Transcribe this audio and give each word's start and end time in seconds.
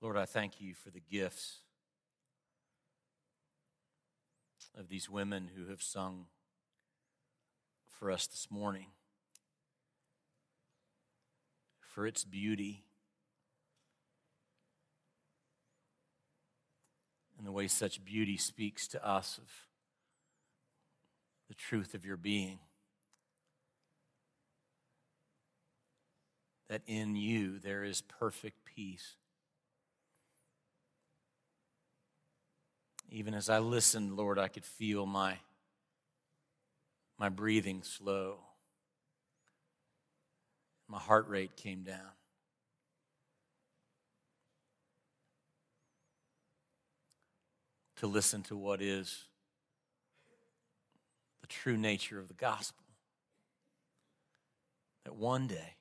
Lord, 0.00 0.16
I 0.16 0.26
thank 0.26 0.60
you 0.60 0.74
for 0.74 0.90
the 0.90 1.02
gifts 1.10 1.58
of 4.78 4.88
these 4.88 5.10
women 5.10 5.50
who 5.56 5.68
have 5.70 5.82
sung 5.82 6.26
for 7.98 8.12
us 8.12 8.28
this 8.28 8.46
morning, 8.48 8.86
for 11.80 12.06
its 12.06 12.24
beauty 12.24 12.84
and 17.36 17.44
the 17.44 17.50
way 17.50 17.66
such 17.66 18.04
beauty 18.04 18.36
speaks 18.36 18.86
to 18.88 19.04
us 19.04 19.38
of 19.38 19.50
the 21.48 21.54
truth 21.54 21.94
of 21.94 22.04
your 22.04 22.16
being. 22.16 22.60
That 26.68 26.82
in 26.86 27.16
you 27.16 27.58
there 27.58 27.82
is 27.82 28.00
perfect 28.00 28.64
peace. 28.64 29.16
Even 33.10 33.34
as 33.34 33.48
I 33.48 33.58
listened, 33.58 34.16
Lord, 34.16 34.38
I 34.38 34.48
could 34.48 34.64
feel 34.64 35.06
my, 35.06 35.38
my 37.18 37.28
breathing 37.30 37.82
slow. 37.82 38.38
My 40.88 40.98
heart 40.98 41.28
rate 41.28 41.56
came 41.56 41.82
down. 41.82 42.10
To 47.96 48.06
listen 48.06 48.42
to 48.44 48.56
what 48.56 48.80
is 48.80 49.24
the 51.40 51.46
true 51.46 51.76
nature 51.76 52.18
of 52.18 52.28
the 52.28 52.34
gospel. 52.34 52.84
That 55.04 55.16
one 55.16 55.46
day, 55.46 55.76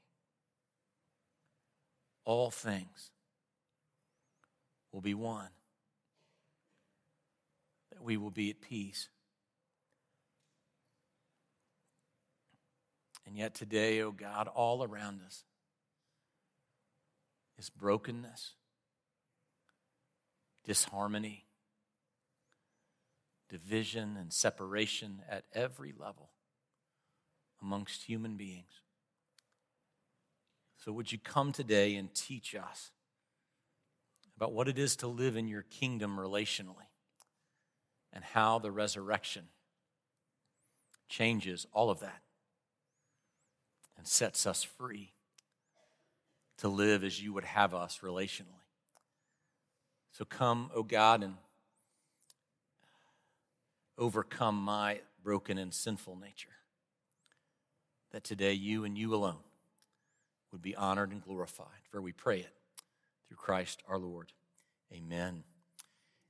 all 2.26 2.50
things 2.50 3.12
will 4.92 5.02
be 5.02 5.14
one 5.14 5.50
that 7.98 8.06
we 8.06 8.18
will 8.18 8.32
be 8.32 8.52
at 8.52 8.62
peace. 8.62 9.10
And 13.26 13.36
yet, 13.36 13.56
today, 13.56 14.02
oh 14.02 14.12
God, 14.12 14.48
all 14.48 14.84
around 14.84 15.22
us 15.26 15.44
is 17.58 17.70
brokenness, 17.70 18.54
disharmony, 20.64 21.46
division, 23.50 24.16
and 24.16 24.32
separation 24.32 25.24
at 25.30 25.44
every 25.54 25.94
level 25.98 26.30
amongst 27.62 28.04
human 28.04 28.38
beings. 28.38 28.82
So, 30.78 30.94
would 30.94 31.12
you 31.12 31.18
come 31.18 31.52
today 31.52 31.96
and 31.96 32.14
teach 32.14 32.56
us 32.56 32.92
about 34.38 34.54
what 34.54 34.68
it 34.68 34.78
is 34.78 34.96
to 34.98 35.08
live 35.08 35.36
in 35.36 35.48
your 35.48 35.64
kingdom 35.64 36.18
relationally? 36.18 36.87
And 38.14 38.24
how 38.24 38.60
the 38.60 38.72
resurrection 38.72 39.46
changes 41.10 41.66
all 41.74 41.90
of 41.90 42.00
that 42.00 42.22
and 43.98 44.08
sets 44.08 44.46
us 44.46 44.64
free 44.64 45.14
to 46.58 46.68
live 46.68 47.04
as 47.04 47.22
you 47.22 47.34
would 47.34 47.46
have 47.46 47.74
us 47.74 48.00
relationally. 48.04 48.64
So 50.12 50.26
come, 50.26 50.72
O 50.74 50.80
oh 50.80 50.84
God, 50.84 51.24
and 51.24 51.36
overcome 53.98 54.56
my 54.56 55.00
broken 55.24 55.58
and 55.58 55.74
sinful 55.74 56.16
nature. 56.16 56.50
That 58.12 58.24
today 58.24 58.54
you 58.54 58.86
and 58.86 58.98
you 58.98 59.14
alone 59.14 59.44
would 60.52 60.62
be 60.62 60.76
honored 60.76 61.12
and 61.12 61.22
glorified. 61.22 61.68
For 61.92 62.02
we 62.02 62.14
pray 62.14 62.40
it 62.40 62.54
through 63.28 63.38
Christ 63.38 63.84
our 63.88 63.98
Lord. 63.98 64.32
Amen. 64.92 65.44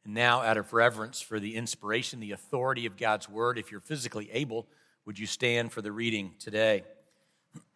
And 0.08 0.16
now, 0.16 0.42
out 0.42 0.56
of 0.56 0.72
reverence 0.72 1.20
for 1.20 1.38
the 1.38 1.58
inspiration, 1.58 2.22
the 2.22 2.32
authority 2.32 2.86
of 2.86 2.96
God's 2.96 3.28
word, 3.28 3.60
if 3.60 3.72
you're 3.72 3.82
physically 3.82 4.32
able, 4.32 4.66
would 5.06 5.20
you 5.20 5.28
stand 5.28 5.74
for 5.74 5.82
the 5.82 5.92
reading 5.92 6.32
today? 6.40 6.86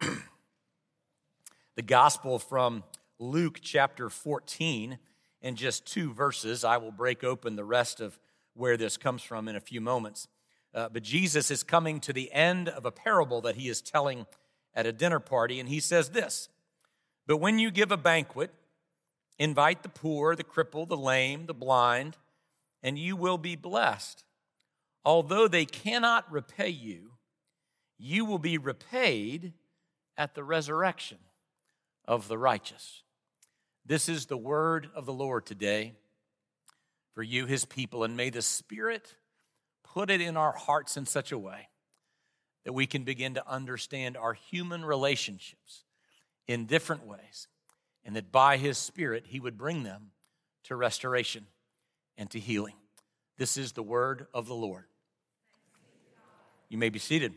the 0.00 1.82
gospel 1.84 2.38
from 2.38 2.84
Luke 3.18 3.58
chapter 3.60 4.08
14, 4.08 4.98
in 5.42 5.56
just 5.56 5.84
two 5.84 6.14
verses. 6.14 6.64
I 6.64 6.78
will 6.78 6.90
break 6.90 7.22
open 7.22 7.54
the 7.54 7.66
rest 7.66 8.00
of 8.00 8.18
where 8.54 8.78
this 8.78 8.96
comes 8.96 9.22
from 9.22 9.46
in 9.46 9.54
a 9.54 9.60
few 9.60 9.82
moments. 9.82 10.26
Uh, 10.74 10.88
but 10.88 11.02
Jesus 11.02 11.50
is 11.50 11.62
coming 11.62 12.00
to 12.00 12.14
the 12.14 12.32
end 12.32 12.70
of 12.70 12.86
a 12.86 12.90
parable 12.90 13.42
that 13.42 13.56
he 13.56 13.68
is 13.68 13.82
telling 13.82 14.24
at 14.74 14.86
a 14.86 14.92
dinner 14.92 15.20
party, 15.20 15.60
and 15.60 15.68
he 15.68 15.80
says 15.80 16.08
this 16.08 16.48
But 17.26 17.36
when 17.36 17.58
you 17.58 17.70
give 17.70 17.92
a 17.92 17.98
banquet, 17.98 18.54
invite 19.38 19.82
the 19.82 19.90
poor, 19.90 20.34
the 20.34 20.42
crippled, 20.42 20.88
the 20.88 20.96
lame, 20.96 21.44
the 21.44 21.52
blind 21.52 22.16
and 22.82 22.98
you 22.98 23.16
will 23.16 23.38
be 23.38 23.56
blessed. 23.56 24.24
Although 25.04 25.48
they 25.48 25.64
cannot 25.64 26.30
repay 26.30 26.68
you, 26.68 27.12
you 27.98 28.24
will 28.24 28.38
be 28.38 28.58
repaid 28.58 29.52
at 30.16 30.34
the 30.34 30.44
resurrection 30.44 31.18
of 32.06 32.28
the 32.28 32.38
righteous. 32.38 33.02
This 33.84 34.08
is 34.08 34.26
the 34.26 34.36
word 34.36 34.90
of 34.94 35.06
the 35.06 35.12
Lord 35.12 35.46
today 35.46 35.94
for 37.14 37.22
you, 37.22 37.46
his 37.46 37.64
people, 37.64 38.04
and 38.04 38.16
may 38.16 38.30
the 38.30 38.42
Spirit 38.42 39.16
put 39.84 40.10
it 40.10 40.20
in 40.20 40.36
our 40.36 40.52
hearts 40.52 40.96
in 40.96 41.04
such 41.04 41.32
a 41.32 41.38
way 41.38 41.68
that 42.64 42.72
we 42.72 42.86
can 42.86 43.02
begin 43.02 43.34
to 43.34 43.48
understand 43.48 44.16
our 44.16 44.32
human 44.32 44.84
relationships 44.84 45.84
in 46.46 46.66
different 46.66 47.06
ways, 47.06 47.48
and 48.04 48.16
that 48.16 48.32
by 48.32 48.56
his 48.56 48.78
Spirit, 48.78 49.26
he 49.28 49.40
would 49.40 49.58
bring 49.58 49.82
them 49.82 50.12
to 50.64 50.76
restoration 50.76 51.46
and 52.16 52.30
to 52.30 52.38
healing. 52.38 52.74
This 53.38 53.56
is 53.56 53.72
the 53.72 53.82
word 53.82 54.26
of 54.32 54.46
the 54.46 54.54
Lord. 54.54 54.84
You 56.68 56.78
may 56.78 56.88
be 56.88 56.98
seated. 56.98 57.34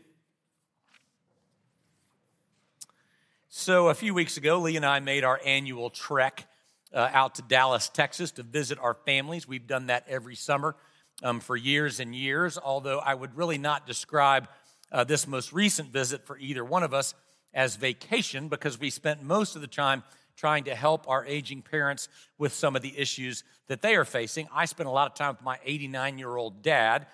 So, 3.48 3.88
a 3.88 3.94
few 3.94 4.14
weeks 4.14 4.36
ago, 4.36 4.58
Lee 4.60 4.76
and 4.76 4.84
I 4.84 5.00
made 5.00 5.24
our 5.24 5.40
annual 5.44 5.90
trek 5.90 6.46
uh, 6.92 7.08
out 7.12 7.36
to 7.36 7.42
Dallas, 7.42 7.88
Texas 7.88 8.30
to 8.32 8.42
visit 8.42 8.78
our 8.78 8.94
families. 8.94 9.48
We've 9.48 9.66
done 9.66 9.86
that 9.86 10.04
every 10.08 10.36
summer 10.36 10.76
um, 11.22 11.40
for 11.40 11.56
years 11.56 12.00
and 12.00 12.14
years, 12.14 12.58
although 12.62 12.98
I 12.98 13.14
would 13.14 13.36
really 13.36 13.58
not 13.58 13.86
describe 13.86 14.48
uh, 14.92 15.04
this 15.04 15.26
most 15.26 15.52
recent 15.52 15.90
visit 15.90 16.26
for 16.26 16.38
either 16.38 16.64
one 16.64 16.82
of 16.82 16.94
us 16.94 17.14
as 17.52 17.76
vacation 17.76 18.48
because 18.48 18.78
we 18.78 18.90
spent 18.90 19.22
most 19.22 19.56
of 19.56 19.62
the 19.62 19.66
time 19.66 20.02
trying 20.36 20.64
to 20.64 20.74
help 20.74 21.08
our 21.08 21.24
aging 21.26 21.62
parents 21.62 22.08
with 22.38 22.52
some 22.52 22.76
of 22.76 22.82
the 22.82 22.96
issues 22.98 23.42
that 23.66 23.82
they 23.82 23.96
are 23.96 24.04
facing. 24.04 24.48
I 24.54 24.66
spent 24.66 24.88
a 24.88 24.92
lot 24.92 25.10
of 25.10 25.14
time 25.14 25.30
with 25.34 25.42
my 25.42 25.58
89 25.64 26.18
year 26.18 26.36
old 26.36 26.62
dad 26.62 27.06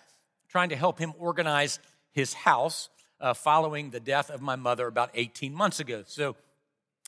trying 0.48 0.68
to 0.68 0.76
help 0.76 0.98
him 0.98 1.14
organize 1.18 1.78
his 2.10 2.34
house 2.34 2.90
uh, 3.20 3.32
following 3.32 3.90
the 3.90 4.00
death 4.00 4.30
of 4.30 4.42
my 4.42 4.56
mother 4.56 4.86
about 4.86 5.10
18 5.14 5.54
months 5.54 5.80
ago. 5.80 6.02
So 6.06 6.36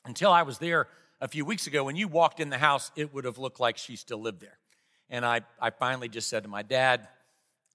until 0.05 0.31
I 0.31 0.43
was 0.43 0.57
there 0.57 0.87
a 1.19 1.27
few 1.27 1.45
weeks 1.45 1.67
ago, 1.67 1.83
when 1.83 1.95
you 1.95 2.07
walked 2.07 2.39
in 2.39 2.49
the 2.49 2.57
house, 2.57 2.91
it 2.95 3.13
would 3.13 3.25
have 3.25 3.37
looked 3.37 3.59
like 3.59 3.77
she 3.77 3.95
still 3.95 4.21
lived 4.21 4.41
there. 4.41 4.57
And 5.09 5.25
I, 5.25 5.41
I 5.61 5.69
finally 5.69 6.09
just 6.09 6.29
said 6.29 6.43
to 6.43 6.49
my 6.49 6.63
dad, 6.63 7.07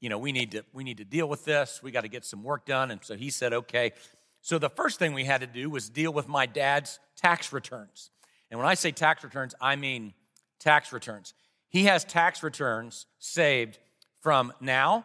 you 0.01 0.09
know, 0.09 0.19
we 0.19 0.33
need 0.33 0.53
to 0.53 0.65
we 0.73 0.83
need 0.83 0.97
to 0.97 1.05
deal 1.05 1.29
with 1.29 1.45
this. 1.45 1.81
We 1.83 1.91
got 1.91 2.03
to 2.03 2.09
get 2.09 2.25
some 2.25 2.43
work 2.43 2.65
done. 2.65 2.91
And 2.91 3.01
so 3.05 3.15
he 3.17 3.31
said, 3.31 3.53
okay. 3.53 3.93
So 4.41 4.59
the 4.59 4.71
first 4.71 4.99
thing 4.99 5.13
we 5.13 5.27
had 5.27 5.43
to 5.43 5.47
do 5.47 5.69
was 5.69 5.91
deal 5.91 6.13
with 6.13 6.27
my 6.27 6.47
dad's 6.47 6.99
tax 7.17 7.53
returns. 7.53 8.11
And 8.51 8.59
when 8.59 8.69
I 8.69 8.75
say 8.75 8.91
tax 8.91 9.23
returns, 9.23 9.55
I 9.61 9.77
mean 9.77 10.13
tax 10.59 10.93
returns. 10.93 11.35
He 11.69 11.85
has 11.85 12.05
tax 12.05 12.43
returns 12.43 13.07
saved 13.19 13.79
from 14.21 14.53
now 14.61 15.05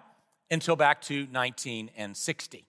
until 0.49 0.75
back 0.75 1.01
to 1.03 1.25
1960. 1.31 2.65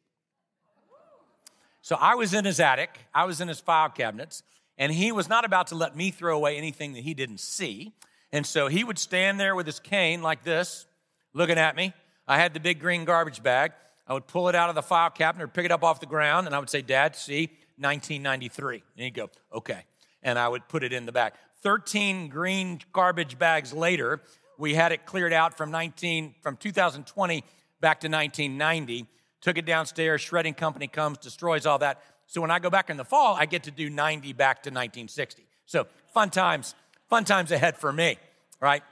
So 1.80 1.96
I 1.96 2.14
was 2.14 2.34
in 2.34 2.44
his 2.44 2.60
attic, 2.60 2.98
I 3.14 3.24
was 3.24 3.40
in 3.40 3.48
his 3.48 3.60
file 3.60 3.88
cabinets, 3.88 4.42
and 4.76 4.92
he 4.92 5.12
was 5.12 5.28
not 5.28 5.44
about 5.44 5.68
to 5.68 5.74
let 5.76 5.96
me 5.96 6.10
throw 6.10 6.36
away 6.36 6.58
anything 6.58 6.92
that 6.94 7.04
he 7.04 7.14
didn't 7.14 7.40
see. 7.40 7.92
And 8.32 8.44
so 8.44 8.66
he 8.66 8.84
would 8.84 8.98
stand 8.98 9.38
there 9.38 9.54
with 9.54 9.66
his 9.66 9.78
cane 9.78 10.20
like 10.20 10.42
this, 10.42 10.86
looking 11.32 11.58
at 11.58 11.76
me. 11.76 11.94
I 12.26 12.38
had 12.38 12.54
the 12.54 12.60
big 12.60 12.80
green 12.80 13.04
garbage 13.04 13.42
bag. 13.42 13.72
I 14.06 14.14
would 14.14 14.26
pull 14.26 14.48
it 14.48 14.54
out 14.54 14.68
of 14.68 14.74
the 14.74 14.82
file 14.82 15.10
cabinet 15.10 15.44
or 15.44 15.48
pick 15.48 15.64
it 15.64 15.72
up 15.72 15.84
off 15.84 16.00
the 16.00 16.06
ground, 16.06 16.46
and 16.46 16.54
I 16.54 16.58
would 16.58 16.70
say, 16.70 16.82
Dad, 16.82 17.14
see, 17.14 17.46
1993. 17.78 18.82
And 18.96 19.04
he'd 19.04 19.14
go, 19.14 19.30
okay 19.52 19.84
and 20.22 20.38
I 20.38 20.48
would 20.48 20.68
put 20.68 20.82
it 20.82 20.92
in 20.92 21.06
the 21.06 21.12
back. 21.12 21.34
13 21.62 22.28
green 22.28 22.80
garbage 22.92 23.38
bags 23.38 23.72
later, 23.72 24.20
we 24.58 24.74
had 24.74 24.92
it 24.92 25.06
cleared 25.06 25.32
out 25.32 25.56
from 25.56 25.70
19 25.70 26.34
from 26.42 26.56
2020 26.56 27.44
back 27.80 28.00
to 28.00 28.08
1990. 28.08 29.06
Took 29.40 29.58
it 29.58 29.66
downstairs, 29.66 30.20
shredding 30.20 30.54
company 30.54 30.86
comes, 30.86 31.18
destroys 31.18 31.66
all 31.66 31.78
that. 31.78 32.02
So 32.26 32.40
when 32.40 32.50
I 32.50 32.58
go 32.58 32.70
back 32.70 32.90
in 32.90 32.96
the 32.96 33.04
fall, 33.04 33.34
I 33.34 33.46
get 33.46 33.64
to 33.64 33.70
do 33.70 33.88
90 33.88 34.32
back 34.32 34.62
to 34.62 34.70
1960. 34.70 35.46
So 35.66 35.86
fun 36.12 36.30
times, 36.30 36.74
fun 37.08 37.24
times 37.24 37.52
ahead 37.52 37.76
for 37.76 37.92
me, 37.92 38.18
right? 38.60 38.82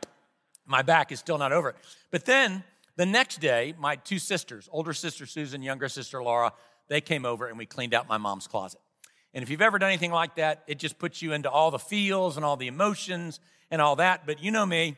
My 0.66 0.82
back 0.82 1.12
is 1.12 1.18
still 1.18 1.38
not 1.38 1.52
over 1.52 1.70
it. 1.70 1.76
But 2.10 2.24
then 2.24 2.62
the 2.96 3.06
next 3.06 3.40
day, 3.40 3.74
my 3.78 3.96
two 3.96 4.18
sisters, 4.18 4.68
older 4.70 4.92
sister 4.92 5.26
Susan, 5.26 5.62
younger 5.62 5.88
sister 5.88 6.22
Laura, 6.22 6.52
they 6.88 7.00
came 7.00 7.24
over 7.24 7.46
and 7.46 7.58
we 7.58 7.66
cleaned 7.66 7.94
out 7.94 8.08
my 8.08 8.18
mom's 8.18 8.46
closet. 8.46 8.80
And 9.34 9.42
if 9.42 9.50
you've 9.50 9.62
ever 9.62 9.78
done 9.78 9.90
anything 9.90 10.12
like 10.12 10.36
that, 10.36 10.62
it 10.66 10.78
just 10.78 10.98
puts 10.98 11.20
you 11.20 11.32
into 11.32 11.50
all 11.50 11.70
the 11.70 11.78
feels 11.78 12.36
and 12.36 12.44
all 12.44 12.56
the 12.56 12.68
emotions 12.68 13.40
and 13.70 13.82
all 13.82 13.96
that. 13.96 14.26
But 14.26 14.42
you 14.42 14.52
know 14.52 14.64
me, 14.64 14.96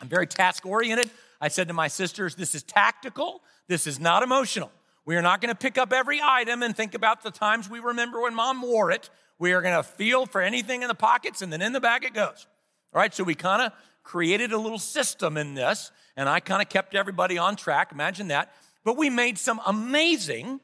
I'm 0.00 0.08
very 0.08 0.26
task 0.26 0.64
oriented. 0.64 1.10
I 1.40 1.48
said 1.48 1.68
to 1.68 1.74
my 1.74 1.88
sisters, 1.88 2.36
this 2.36 2.54
is 2.54 2.62
tactical, 2.62 3.42
this 3.66 3.86
is 3.86 3.98
not 3.98 4.22
emotional. 4.22 4.70
We 5.04 5.16
are 5.16 5.22
not 5.22 5.40
going 5.40 5.52
to 5.52 5.58
pick 5.58 5.78
up 5.78 5.92
every 5.92 6.20
item 6.22 6.62
and 6.62 6.76
think 6.76 6.94
about 6.94 7.22
the 7.22 7.30
times 7.30 7.68
we 7.68 7.80
remember 7.80 8.22
when 8.22 8.34
mom 8.34 8.62
wore 8.62 8.90
it. 8.90 9.10
We 9.38 9.52
are 9.52 9.60
going 9.60 9.76
to 9.76 9.82
feel 9.82 10.26
for 10.26 10.40
anything 10.40 10.82
in 10.82 10.88
the 10.88 10.94
pockets 10.94 11.42
and 11.42 11.52
then 11.52 11.60
in 11.60 11.72
the 11.72 11.80
bag 11.80 12.04
it 12.04 12.14
goes. 12.14 12.46
All 12.94 13.00
right, 13.00 13.12
so 13.12 13.22
we 13.24 13.34
kind 13.34 13.62
of 13.62 13.72
created 14.02 14.52
a 14.52 14.58
little 14.58 14.78
system 14.78 15.36
in 15.36 15.54
this, 15.54 15.90
and 16.16 16.28
I 16.28 16.40
kind 16.40 16.62
of 16.62 16.68
kept 16.68 16.94
everybody 16.94 17.36
on 17.36 17.56
track. 17.56 17.92
Imagine 17.92 18.28
that. 18.28 18.54
But 18.84 18.96
we 18.96 19.10
made 19.10 19.36
some 19.36 19.60
amazing 19.66 20.60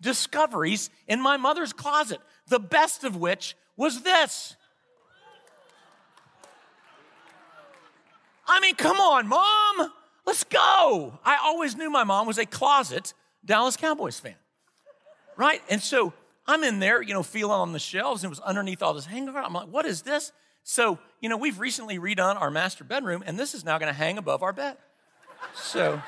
discoveries 0.00 0.90
in 1.06 1.20
my 1.20 1.36
mother's 1.36 1.72
closet, 1.72 2.20
the 2.48 2.58
best 2.58 3.04
of 3.04 3.16
which 3.16 3.56
was 3.76 4.02
this. 4.02 4.56
I 8.48 8.60
mean, 8.60 8.76
come 8.76 8.98
on, 8.98 9.26
mom, 9.26 9.92
let's 10.24 10.44
go. 10.44 11.18
I 11.24 11.38
always 11.42 11.76
knew 11.76 11.90
my 11.90 12.04
mom 12.04 12.26
was 12.26 12.38
a 12.38 12.46
closet 12.46 13.12
Dallas 13.44 13.76
Cowboys 13.76 14.18
fan, 14.18 14.34
right? 15.36 15.62
And 15.68 15.82
so 15.82 16.12
I'm 16.46 16.62
in 16.64 16.78
there, 16.78 17.02
you 17.02 17.14
know, 17.14 17.22
feeling 17.22 17.52
on 17.52 17.72
the 17.72 17.78
shelves 17.78 18.22
and 18.22 18.28
it 18.28 18.30
was 18.30 18.40
underneath 18.40 18.82
all 18.82 18.94
this 18.94 19.06
hanger. 19.06 19.36
I'm 19.36 19.52
like, 19.52 19.68
what 19.68 19.86
is 19.86 20.02
this? 20.02 20.32
So, 20.62 20.98
you 21.20 21.28
know, 21.28 21.36
we've 21.36 21.58
recently 21.60 21.98
redone 21.98 22.40
our 22.40 22.50
master 22.50 22.84
bedroom 22.84 23.22
and 23.26 23.38
this 23.38 23.54
is 23.54 23.64
now 23.64 23.78
to 23.78 23.92
hang 23.92 24.18
above 24.18 24.42
our 24.42 24.52
bed. 24.52 24.76
So, 25.54 26.02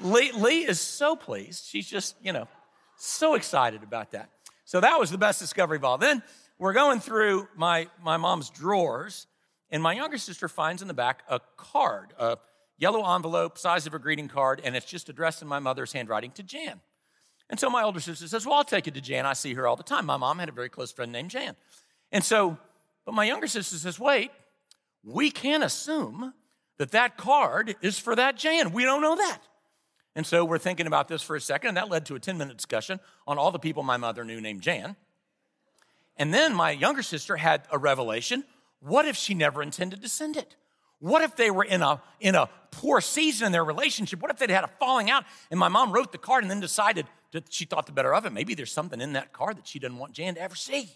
Lee, 0.00 0.32
Lee 0.32 0.66
is 0.66 0.80
so 0.80 1.16
pleased. 1.16 1.66
She's 1.66 1.88
just, 1.88 2.16
you 2.22 2.32
know, 2.32 2.48
so 2.96 3.34
excited 3.34 3.82
about 3.82 4.12
that. 4.12 4.30
So 4.64 4.80
that 4.80 4.98
was 4.98 5.10
the 5.10 5.18
best 5.18 5.40
discovery 5.40 5.76
of 5.76 5.84
all. 5.84 5.98
Then 5.98 6.22
we're 6.58 6.72
going 6.72 7.00
through 7.00 7.48
my, 7.56 7.88
my 8.02 8.16
mom's 8.16 8.50
drawers, 8.50 9.26
and 9.70 9.82
my 9.82 9.92
younger 9.92 10.18
sister 10.18 10.48
finds 10.48 10.82
in 10.82 10.88
the 10.88 10.94
back 10.94 11.22
a 11.28 11.40
card, 11.56 12.12
a 12.18 12.38
yellow 12.78 13.14
envelope, 13.14 13.58
size 13.58 13.86
of 13.86 13.94
a 13.94 13.98
greeting 13.98 14.28
card, 14.28 14.60
and 14.64 14.76
it's 14.76 14.86
just 14.86 15.08
addressed 15.08 15.42
in 15.42 15.48
my 15.48 15.58
mother's 15.58 15.92
handwriting 15.92 16.30
to 16.32 16.42
Jan. 16.42 16.80
And 17.50 17.60
so 17.60 17.68
my 17.68 17.82
older 17.82 18.00
sister 18.00 18.26
says, 18.26 18.46
Well, 18.46 18.54
I'll 18.54 18.64
take 18.64 18.86
it 18.86 18.94
to 18.94 19.00
Jan. 19.00 19.26
I 19.26 19.34
see 19.34 19.54
her 19.54 19.66
all 19.66 19.76
the 19.76 19.82
time. 19.82 20.06
My 20.06 20.16
mom 20.16 20.38
had 20.38 20.48
a 20.48 20.52
very 20.52 20.70
close 20.70 20.92
friend 20.92 21.12
named 21.12 21.30
Jan. 21.30 21.56
And 22.10 22.24
so, 22.24 22.56
but 23.04 23.14
my 23.14 23.24
younger 23.24 23.46
sister 23.46 23.76
says, 23.76 23.98
Wait, 23.98 24.30
we 25.04 25.30
can't 25.30 25.62
assume 25.62 26.32
that 26.78 26.92
that 26.92 27.16
card 27.16 27.76
is 27.82 27.98
for 27.98 28.16
that 28.16 28.36
Jan. 28.36 28.72
We 28.72 28.84
don't 28.84 29.02
know 29.02 29.16
that. 29.16 29.40
And 30.16 30.26
so 30.26 30.44
we're 30.44 30.58
thinking 30.58 30.86
about 30.86 31.08
this 31.08 31.22
for 31.22 31.34
a 31.34 31.40
second, 31.40 31.68
and 31.68 31.76
that 31.76 31.88
led 31.88 32.06
to 32.06 32.14
a 32.14 32.20
10 32.20 32.38
minute 32.38 32.56
discussion 32.56 33.00
on 33.26 33.38
all 33.38 33.50
the 33.50 33.58
people 33.58 33.82
my 33.82 33.96
mother 33.96 34.24
knew 34.24 34.40
named 34.40 34.62
Jan. 34.62 34.96
And 36.16 36.32
then 36.32 36.54
my 36.54 36.70
younger 36.70 37.02
sister 37.02 37.36
had 37.36 37.62
a 37.70 37.78
revelation. 37.78 38.44
What 38.80 39.06
if 39.06 39.16
she 39.16 39.34
never 39.34 39.62
intended 39.62 40.02
to 40.02 40.08
send 40.08 40.36
it? 40.36 40.56
What 41.00 41.22
if 41.22 41.36
they 41.36 41.50
were 41.50 41.64
in 41.64 41.82
a, 41.82 42.00
in 42.20 42.34
a 42.34 42.48
poor 42.70 43.00
season 43.00 43.46
in 43.46 43.52
their 43.52 43.64
relationship? 43.64 44.22
What 44.22 44.30
if 44.30 44.38
they'd 44.38 44.50
had 44.50 44.64
a 44.64 44.70
falling 44.78 45.10
out 45.10 45.24
and 45.50 45.58
my 45.58 45.68
mom 45.68 45.92
wrote 45.92 46.12
the 46.12 46.18
card 46.18 46.44
and 46.44 46.50
then 46.50 46.60
decided 46.60 47.06
that 47.32 47.52
she 47.52 47.64
thought 47.64 47.86
the 47.86 47.92
better 47.92 48.14
of 48.14 48.24
it? 48.24 48.32
Maybe 48.32 48.54
there's 48.54 48.72
something 48.72 49.00
in 49.00 49.14
that 49.14 49.32
card 49.32 49.58
that 49.58 49.66
she 49.66 49.78
doesn't 49.78 49.98
want 49.98 50.12
Jan 50.12 50.36
to 50.36 50.40
ever 50.40 50.54
see, 50.54 50.88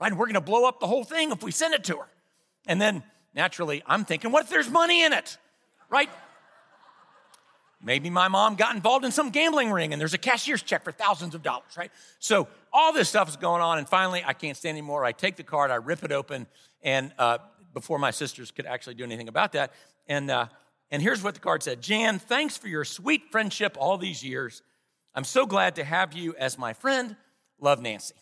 right? 0.00 0.10
And 0.10 0.18
we're 0.18 0.28
to 0.28 0.40
blow 0.40 0.66
up 0.66 0.80
the 0.80 0.86
whole 0.86 1.04
thing 1.04 1.32
if 1.32 1.42
we 1.42 1.50
send 1.50 1.74
it 1.74 1.84
to 1.84 1.96
her. 1.96 2.06
And 2.66 2.80
then 2.80 3.02
naturally, 3.34 3.82
I'm 3.86 4.04
thinking, 4.04 4.30
what 4.30 4.44
if 4.44 4.50
there's 4.50 4.70
money 4.70 5.02
in 5.02 5.12
it, 5.12 5.36
right? 5.90 6.08
Maybe 7.82 8.10
my 8.10 8.28
mom 8.28 8.54
got 8.54 8.74
involved 8.76 9.04
in 9.04 9.10
some 9.10 9.30
gambling 9.30 9.70
ring 9.70 9.92
and 9.92 10.00
there's 10.00 10.14
a 10.14 10.18
cashier's 10.18 10.62
check 10.62 10.84
for 10.84 10.92
thousands 10.92 11.34
of 11.34 11.42
dollars, 11.42 11.76
right? 11.76 11.90
So 12.20 12.46
all 12.72 12.92
this 12.92 13.08
stuff 13.08 13.28
is 13.28 13.36
going 13.36 13.60
on. 13.60 13.78
And 13.78 13.88
finally, 13.88 14.22
I 14.24 14.32
can't 14.34 14.56
stand 14.56 14.76
anymore. 14.76 15.04
I 15.04 15.12
take 15.12 15.36
the 15.36 15.42
card, 15.42 15.70
I 15.70 15.76
rip 15.76 16.04
it 16.04 16.12
open, 16.12 16.46
and 16.82 17.12
uh, 17.18 17.38
before 17.74 17.98
my 17.98 18.12
sisters 18.12 18.50
could 18.52 18.66
actually 18.66 18.94
do 18.94 19.04
anything 19.04 19.28
about 19.28 19.52
that. 19.52 19.72
And, 20.06 20.30
uh, 20.30 20.46
and 20.90 21.02
here's 21.02 21.22
what 21.22 21.34
the 21.34 21.40
card 21.40 21.62
said 21.62 21.80
Jan, 21.80 22.18
thanks 22.18 22.56
for 22.56 22.68
your 22.68 22.84
sweet 22.84 23.32
friendship 23.32 23.76
all 23.78 23.98
these 23.98 24.22
years. 24.22 24.62
I'm 25.14 25.24
so 25.24 25.44
glad 25.44 25.76
to 25.76 25.84
have 25.84 26.12
you 26.12 26.34
as 26.38 26.56
my 26.56 26.72
friend. 26.72 27.16
Love 27.60 27.80
Nancy. 27.80 28.14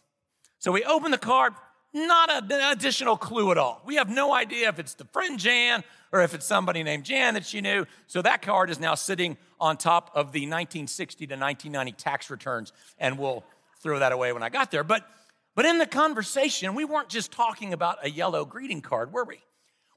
So 0.58 0.72
we 0.72 0.84
open 0.84 1.10
the 1.10 1.18
card, 1.18 1.54
not 1.94 2.30
an 2.30 2.50
additional 2.50 3.16
clue 3.16 3.50
at 3.50 3.58
all. 3.58 3.82
We 3.84 3.96
have 3.96 4.10
no 4.10 4.34
idea 4.34 4.68
if 4.68 4.78
it's 4.78 4.94
the 4.94 5.06
friend 5.06 5.38
Jan 5.38 5.84
or 6.12 6.22
if 6.22 6.34
it's 6.34 6.46
somebody 6.46 6.82
named 6.82 7.04
Jan 7.04 7.34
that 7.34 7.52
you 7.52 7.62
knew. 7.62 7.86
So 8.06 8.22
that 8.22 8.42
card 8.42 8.70
is 8.70 8.80
now 8.80 8.94
sitting 8.94 9.36
on 9.60 9.76
top 9.76 10.10
of 10.14 10.32
the 10.32 10.40
1960 10.40 11.26
to 11.26 11.34
1990 11.34 11.92
tax 11.92 12.30
returns, 12.30 12.72
and 12.98 13.18
we'll 13.18 13.44
throw 13.82 13.98
that 13.98 14.12
away 14.12 14.32
when 14.32 14.42
I 14.42 14.48
got 14.48 14.70
there. 14.70 14.84
But, 14.84 15.08
but 15.54 15.64
in 15.64 15.78
the 15.78 15.86
conversation, 15.86 16.74
we 16.74 16.84
weren't 16.84 17.08
just 17.08 17.32
talking 17.32 17.72
about 17.72 18.04
a 18.04 18.10
yellow 18.10 18.44
greeting 18.44 18.80
card, 18.80 19.12
were 19.12 19.24
we? 19.24 19.40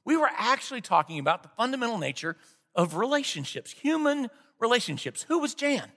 We 0.04 0.16
were 0.16 0.30
actually 0.36 0.82
talking 0.82 1.18
about 1.18 1.42
the 1.42 1.48
fundamental 1.56 1.98
nature 1.98 2.36
of 2.74 2.96
relationships, 2.96 3.70
human 3.70 4.28
relationships. 4.58 5.22
Who 5.28 5.38
was 5.38 5.54
Jan? 5.54 5.90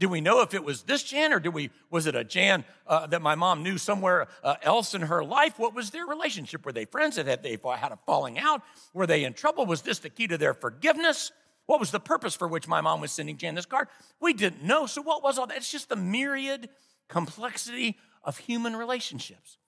Do 0.00 0.08
we 0.08 0.22
know 0.22 0.40
if 0.40 0.54
it 0.54 0.64
was 0.64 0.82
this 0.82 1.02
Jan 1.02 1.30
or 1.30 1.40
do 1.40 1.50
we, 1.50 1.68
was 1.90 2.06
it 2.06 2.16
a 2.16 2.24
Jan 2.24 2.64
uh, 2.86 3.06
that 3.08 3.20
my 3.20 3.34
mom 3.34 3.62
knew 3.62 3.76
somewhere 3.76 4.28
uh, 4.42 4.54
else 4.62 4.94
in 4.94 5.02
her 5.02 5.22
life? 5.22 5.58
What 5.58 5.74
was 5.74 5.90
their 5.90 6.06
relationship? 6.06 6.64
Were 6.64 6.72
they 6.72 6.86
friends? 6.86 7.16
Had 7.16 7.42
they 7.42 7.58
had 7.76 7.92
a 7.92 7.98
falling 8.06 8.38
out? 8.38 8.62
Were 8.94 9.06
they 9.06 9.24
in 9.24 9.34
trouble? 9.34 9.66
Was 9.66 9.82
this 9.82 9.98
the 9.98 10.08
key 10.08 10.26
to 10.28 10.38
their 10.38 10.54
forgiveness? 10.54 11.32
What 11.66 11.80
was 11.80 11.90
the 11.90 12.00
purpose 12.00 12.34
for 12.34 12.48
which 12.48 12.66
my 12.66 12.80
mom 12.80 13.02
was 13.02 13.12
sending 13.12 13.36
Jan 13.36 13.54
this 13.54 13.66
card? 13.66 13.88
We 14.20 14.32
didn't 14.32 14.64
know. 14.64 14.86
So 14.86 15.02
what 15.02 15.22
was 15.22 15.38
all 15.38 15.46
that? 15.46 15.58
It's 15.58 15.70
just 15.70 15.90
the 15.90 15.96
myriad 15.96 16.70
complexity 17.10 17.98
of 18.24 18.38
human 18.38 18.74
relationships. 18.74 19.58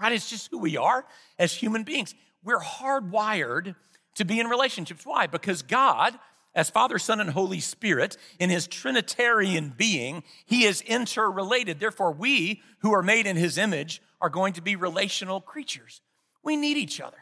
Right? 0.00 0.12
It's 0.12 0.30
just 0.30 0.48
who 0.52 0.58
we 0.58 0.76
are 0.76 1.04
as 1.40 1.52
human 1.52 1.82
beings. 1.82 2.14
We're 2.44 2.60
hardwired 2.60 3.74
to 4.14 4.24
be 4.24 4.38
in 4.38 4.46
relationships. 4.46 5.04
Why? 5.04 5.26
Because 5.26 5.62
God 5.62 6.16
as 6.56 6.70
Father, 6.70 6.98
Son, 6.98 7.20
and 7.20 7.30
Holy 7.30 7.60
Spirit, 7.60 8.16
in 8.40 8.48
his 8.48 8.66
Trinitarian 8.66 9.74
being, 9.76 10.24
he 10.46 10.64
is 10.64 10.80
interrelated. 10.80 11.78
Therefore, 11.78 12.12
we 12.12 12.62
who 12.78 12.92
are 12.94 13.02
made 13.02 13.26
in 13.26 13.36
his 13.36 13.58
image 13.58 14.02
are 14.22 14.30
going 14.30 14.54
to 14.54 14.62
be 14.62 14.74
relational 14.74 15.40
creatures. 15.40 16.00
We 16.42 16.56
need 16.56 16.78
each 16.78 17.00
other. 17.00 17.18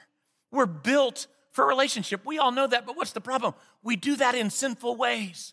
We're 0.53 0.67
built 0.67 1.27
for 1.51 1.67
relationship. 1.67 2.25
We 2.25 2.39
all 2.39 2.53
know 2.53 2.69
that, 2.69 2.87
but 2.87 2.97
what's 2.97 3.11
the 3.11 3.21
problem? 3.21 3.55
We 3.83 3.97
do 3.97 4.15
that 4.17 4.37
in 4.37 4.51
sinful 4.51 4.97
ways. 4.97 5.53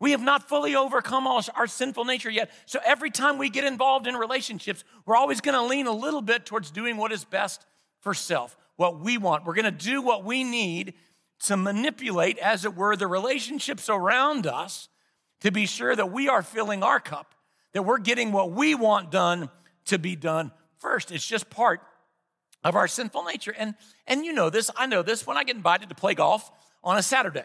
We 0.00 0.12
have 0.12 0.22
not 0.22 0.48
fully 0.48 0.74
overcome 0.74 1.26
all 1.26 1.42
our 1.54 1.66
sinful 1.66 2.06
nature 2.06 2.30
yet. 2.30 2.50
So 2.64 2.78
every 2.84 3.10
time 3.10 3.36
we 3.36 3.50
get 3.50 3.64
involved 3.64 4.06
in 4.06 4.14
relationships, 4.14 4.84
we're 5.04 5.16
always 5.16 5.40
going 5.42 5.54
to 5.54 5.62
lean 5.62 5.86
a 5.86 5.92
little 5.92 6.22
bit 6.22 6.46
towards 6.46 6.70
doing 6.70 6.96
what 6.96 7.12
is 7.12 7.24
best 7.24 7.66
for 8.00 8.14
self, 8.14 8.56
what 8.76 9.00
we 9.00 9.18
want. 9.18 9.44
We're 9.44 9.54
going 9.54 9.64
to 9.64 9.70
do 9.70 10.00
what 10.00 10.24
we 10.24 10.44
need 10.44 10.94
to 11.40 11.56
manipulate, 11.56 12.38
as 12.38 12.64
it 12.64 12.74
were, 12.74 12.96
the 12.96 13.06
relationships 13.06 13.88
around 13.88 14.46
us 14.46 14.88
to 15.40 15.50
be 15.50 15.66
sure 15.66 15.94
that 15.94 16.10
we 16.10 16.28
are 16.28 16.42
filling 16.42 16.82
our 16.82 17.00
cup, 17.00 17.34
that 17.72 17.82
we're 17.82 17.98
getting 17.98 18.32
what 18.32 18.50
we 18.50 18.74
want 18.74 19.10
done 19.10 19.50
to 19.86 19.98
be 19.98 20.16
done 20.16 20.50
first. 20.78 21.12
It's 21.12 21.26
just 21.26 21.48
part 21.48 21.80
of 22.64 22.74
our 22.74 22.88
sinful 22.88 23.24
nature. 23.24 23.54
And, 23.56 23.74
and 24.06 24.24
you 24.24 24.32
know 24.32 24.50
this, 24.50 24.70
I 24.76 24.86
know 24.86 25.02
this, 25.02 25.26
when 25.26 25.36
I 25.36 25.44
get 25.44 25.56
invited 25.56 25.88
to 25.90 25.94
play 25.94 26.14
golf 26.14 26.50
on 26.82 26.98
a 26.98 27.02
Saturday, 27.02 27.44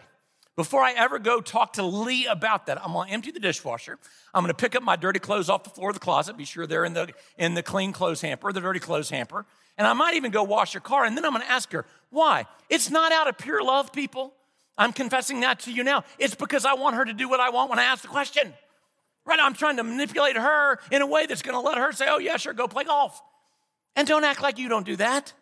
before 0.56 0.82
I 0.82 0.92
ever 0.92 1.18
go 1.18 1.40
talk 1.40 1.74
to 1.74 1.82
Lee 1.82 2.26
about 2.26 2.66
that, 2.66 2.84
I'm 2.84 2.92
gonna 2.92 3.10
empty 3.10 3.32
the 3.32 3.40
dishwasher. 3.40 3.98
I'm 4.32 4.42
gonna 4.42 4.54
pick 4.54 4.76
up 4.76 4.84
my 4.84 4.94
dirty 4.94 5.18
clothes 5.18 5.48
off 5.48 5.64
the 5.64 5.70
floor 5.70 5.90
of 5.90 5.94
the 5.94 6.00
closet, 6.00 6.36
be 6.36 6.44
sure 6.44 6.66
they're 6.66 6.84
in 6.84 6.94
the, 6.94 7.12
in 7.36 7.54
the 7.54 7.62
clean 7.62 7.92
clothes 7.92 8.20
hamper, 8.20 8.52
the 8.52 8.60
dirty 8.60 8.78
clothes 8.78 9.10
hamper. 9.10 9.46
And 9.76 9.86
I 9.86 9.92
might 9.92 10.14
even 10.14 10.30
go 10.30 10.42
wash 10.42 10.74
your 10.74 10.80
car. 10.80 11.04
And 11.04 11.16
then 11.16 11.24
I'm 11.24 11.32
going 11.32 11.42
to 11.42 11.50
ask 11.50 11.72
her, 11.72 11.84
why? 12.10 12.46
It's 12.70 12.90
not 12.90 13.12
out 13.12 13.28
of 13.28 13.38
pure 13.38 13.62
love, 13.62 13.92
people. 13.92 14.32
I'm 14.78 14.92
confessing 14.92 15.40
that 15.40 15.60
to 15.60 15.72
you 15.72 15.84
now. 15.84 16.04
It's 16.18 16.34
because 16.34 16.64
I 16.64 16.74
want 16.74 16.96
her 16.96 17.04
to 17.04 17.12
do 17.12 17.28
what 17.28 17.40
I 17.40 17.50
want 17.50 17.70
when 17.70 17.78
I 17.78 17.84
ask 17.84 18.02
the 18.02 18.08
question. 18.08 18.52
Right? 19.24 19.38
I'm 19.40 19.54
trying 19.54 19.78
to 19.78 19.84
manipulate 19.84 20.36
her 20.36 20.78
in 20.90 21.02
a 21.02 21.06
way 21.06 21.26
that's 21.26 21.42
going 21.42 21.54
to 21.54 21.60
let 21.60 21.78
her 21.78 21.92
say, 21.92 22.06
oh, 22.08 22.18
yeah, 22.18 22.36
sure, 22.36 22.52
go 22.52 22.68
play 22.68 22.84
golf. 22.84 23.20
And 23.96 24.06
don't 24.06 24.24
act 24.24 24.42
like 24.42 24.58
you 24.58 24.68
don't 24.68 24.86
do 24.86 24.96
that. 24.96 25.32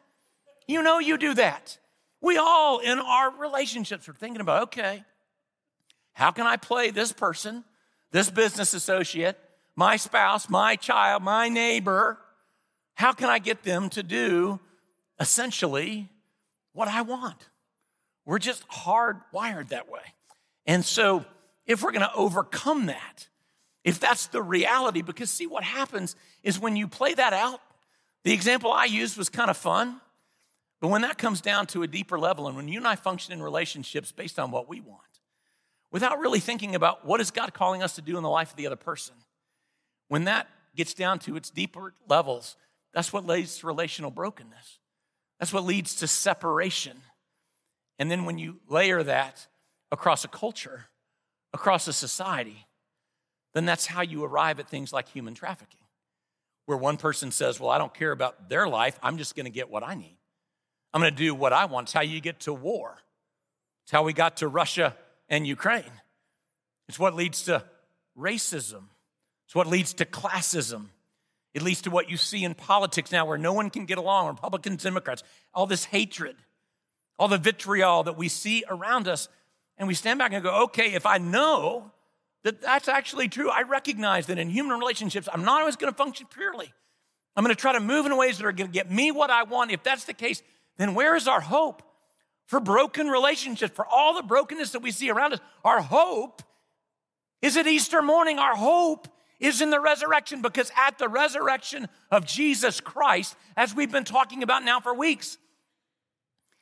You 0.66 0.82
know 0.82 0.98
you 0.98 1.18
do 1.18 1.34
that. 1.34 1.78
We 2.20 2.36
all, 2.38 2.78
in 2.78 2.98
our 2.98 3.30
relationships, 3.30 4.08
are 4.08 4.14
thinking 4.14 4.40
about, 4.40 4.64
okay, 4.64 5.04
how 6.12 6.30
can 6.30 6.46
I 6.46 6.56
play 6.56 6.90
this 6.90 7.12
person, 7.12 7.64
this 8.12 8.30
business 8.30 8.74
associate, 8.74 9.38
my 9.74 9.96
spouse, 9.96 10.48
my 10.48 10.76
child, 10.76 11.22
my 11.22 11.48
neighbor, 11.48 12.18
how 12.94 13.12
can 13.12 13.28
I 13.28 13.38
get 13.38 13.62
them 13.62 13.88
to 13.90 14.02
do 14.02 14.61
essentially 15.18 16.08
what 16.72 16.88
I 16.88 17.02
want? 17.02 17.49
We're 18.25 18.38
just 18.38 18.66
hardwired 18.68 19.68
that 19.68 19.90
way. 19.90 20.00
And 20.66 20.84
so, 20.84 21.25
if 21.66 21.82
we're 21.82 21.92
going 21.92 22.02
to 22.02 22.14
overcome 22.14 22.87
that, 22.87 23.28
if 23.84 23.99
that's 23.99 24.26
the 24.28 24.42
reality, 24.42 25.02
because 25.02 25.30
see 25.30 25.46
what 25.46 25.64
happens 25.64 26.14
is 26.42 26.58
when 26.58 26.76
you 26.76 26.87
play 26.87 27.14
that 27.14 27.32
out, 27.32 27.61
the 28.25 28.32
example 28.32 28.70
I 28.70 28.84
used 28.84 29.16
was 29.16 29.28
kind 29.28 29.50
of 29.50 29.56
fun, 29.56 30.00
but 30.80 30.88
when 30.88 31.02
that 31.02 31.18
comes 31.18 31.40
down 31.40 31.66
to 31.68 31.82
a 31.82 31.87
deeper 31.87 32.18
level, 32.18 32.46
and 32.46 32.56
when 32.56 32.68
you 32.68 32.78
and 32.78 32.87
I 32.87 32.96
function 32.96 33.32
in 33.32 33.42
relationships 33.42 34.12
based 34.12 34.38
on 34.38 34.50
what 34.50 34.68
we 34.68 34.80
want, 34.80 35.00
without 35.90 36.18
really 36.18 36.40
thinking 36.40 36.75
about 36.75 37.04
what 37.04 37.20
is 37.20 37.30
God 37.30 37.54
calling 37.54 37.82
us 37.82 37.94
to 37.96 38.02
do 38.02 38.16
in 38.16 38.22
the 38.22 38.30
life 38.30 38.50
of 38.50 38.56
the 38.56 38.66
other 38.66 38.76
person, 38.76 39.14
when 40.08 40.25
that 40.25 40.49
gets 40.75 40.94
down 40.94 41.18
to 41.20 41.37
its 41.37 41.50
deeper 41.50 41.94
levels, 42.08 42.56
that's 42.94 43.12
what 43.12 43.26
leads 43.26 43.58
to 43.58 43.66
relational 43.66 44.11
brokenness. 44.11 44.78
That's 45.38 45.52
what 45.52 45.64
leads 45.64 45.96
to 45.96 46.06
separation. 46.06 46.96
And 47.99 48.11
then 48.11 48.25
when 48.25 48.38
you 48.38 48.61
layer 48.68 49.02
that 49.02 49.46
across 49.90 50.25
a 50.25 50.28
culture, 50.28 50.87
across 51.52 51.88
a 51.88 51.92
society, 51.92 52.66
then 53.54 53.64
that's 53.64 53.87
how 53.87 54.02
you 54.02 54.25
arrive 54.25 54.61
at 54.61 54.68
things 54.68 54.92
like 54.92 55.08
human 55.08 55.34
trafficking, 55.34 55.80
where 56.66 56.78
one 56.78 56.96
person 56.96 57.30
says, 57.30 57.61
Well, 57.61 57.70
I 57.70 57.78
don't 57.78 57.92
care 57.92 58.12
about 58.12 58.49
their 58.49 58.68
life, 58.68 58.99
I'm 59.02 59.18
just 59.18 59.37
gonna 59.37 59.50
get 59.50 59.70
what 59.70 59.82
I 59.82 59.94
need. 59.94 60.16
I'm 60.94 61.00
gonna 61.00 61.11
do 61.11 61.34
what 61.34 61.52
I 61.52 61.64
want. 61.66 61.87
It's 61.87 61.92
how 61.92 62.02
you 62.02 62.20
get 62.20 62.40
to 62.40 62.52
war, 62.52 62.99
it's 63.84 63.92
how 63.92 64.02
we 64.02 64.12
got 64.12 64.38
to 64.38 64.49
Russia 64.49 64.96
and 65.28 65.46
Ukraine. 65.46 65.84
It's 66.88 66.99
what 66.99 67.14
leads 67.14 67.44
to 67.44 67.64
racism, 68.18 68.84
it's 69.46 69.54
what 69.54 69.66
leads 69.66 69.94
to 69.94 70.04
classism. 70.04 70.87
It 71.54 71.62
leads 71.62 71.82
to 71.82 71.90
what 71.90 72.11
you 72.11 72.16
see 72.16 72.44
in 72.44 72.54
politics 72.54 73.12
now 73.12 73.26
where 73.26 73.38
no 73.38 73.52
one 73.52 73.71
can 73.71 73.85
get 73.85 73.99
along, 73.99 74.28
Republicans, 74.28 74.82
Democrats, 74.82 75.23
all 75.52 75.66
this 75.66 75.85
hatred, 75.85 76.37
all 77.18 77.28
the 77.28 77.38
vitriol 77.38 78.04
that 78.04 78.16
we 78.16 78.28
see 78.28 78.64
around 78.68 79.06
us. 79.06 79.28
And 79.76 79.88
we 79.88 79.94
stand 79.94 80.18
back 80.18 80.32
and 80.32 80.42
go, 80.42 80.64
okay, 80.64 80.94
if 80.94 81.06
I 81.06 81.18
know 81.18 81.92
that 82.44 82.61
that's 82.61 82.88
actually 82.88 83.28
true. 83.28 83.50
I 83.50 83.62
recognize 83.62 84.26
that 84.26 84.38
in 84.38 84.50
human 84.50 84.78
relationships, 84.78 85.28
I'm 85.32 85.44
not 85.44 85.61
always 85.61 85.76
going 85.76 85.92
to 85.92 85.97
function 85.97 86.26
purely. 86.32 86.73
I'm 87.37 87.44
going 87.44 87.54
to 87.54 87.61
try 87.61 87.73
to 87.73 87.80
move 87.80 88.06
in 88.06 88.16
ways 88.16 88.38
that 88.38 88.47
are 88.47 88.52
going 88.52 88.71
to 88.71 88.73
get 88.73 88.90
me 88.90 89.11
what 89.11 89.30
I 89.30 89.44
want. 89.44 89.71
If 89.71 89.82
that's 89.82 90.04
the 90.04 90.12
case, 90.12 90.42
then 90.76 90.94
where 90.94 91.16
is 91.16 91.28
our 91.28 91.40
hope 91.40 91.82
for 92.47 92.61
broken 92.61 93.09
relationships, 93.09 93.75
for 93.75 93.87
all 93.87 94.14
the 94.14 94.23
brokenness 94.23 94.73
that 94.73 94.82
we 94.82 94.90
see 94.90 95.11
around 95.11 95.35
us? 95.35 95.40
Our 95.64 95.80
hope 95.80 96.42
is 97.40 97.56
at 97.56 97.66
Easter 97.66 98.02
morning. 98.02 98.38
Our 98.38 98.56
hope 98.56 99.09
is 99.42 99.61
in 99.61 99.70
the 99.70 99.80
resurrection 99.80 100.40
because 100.40 100.70
at 100.78 100.96
the 100.99 101.08
resurrection 101.08 101.88
of 102.11 102.25
Jesus 102.25 102.80
Christ, 102.80 103.37
as 103.56 103.75
we've 103.75 103.92
been 103.92 104.04
talking 104.04 104.42
about 104.42 104.64
now 104.64 104.80
for 104.80 104.94
weeks, 104.94 105.37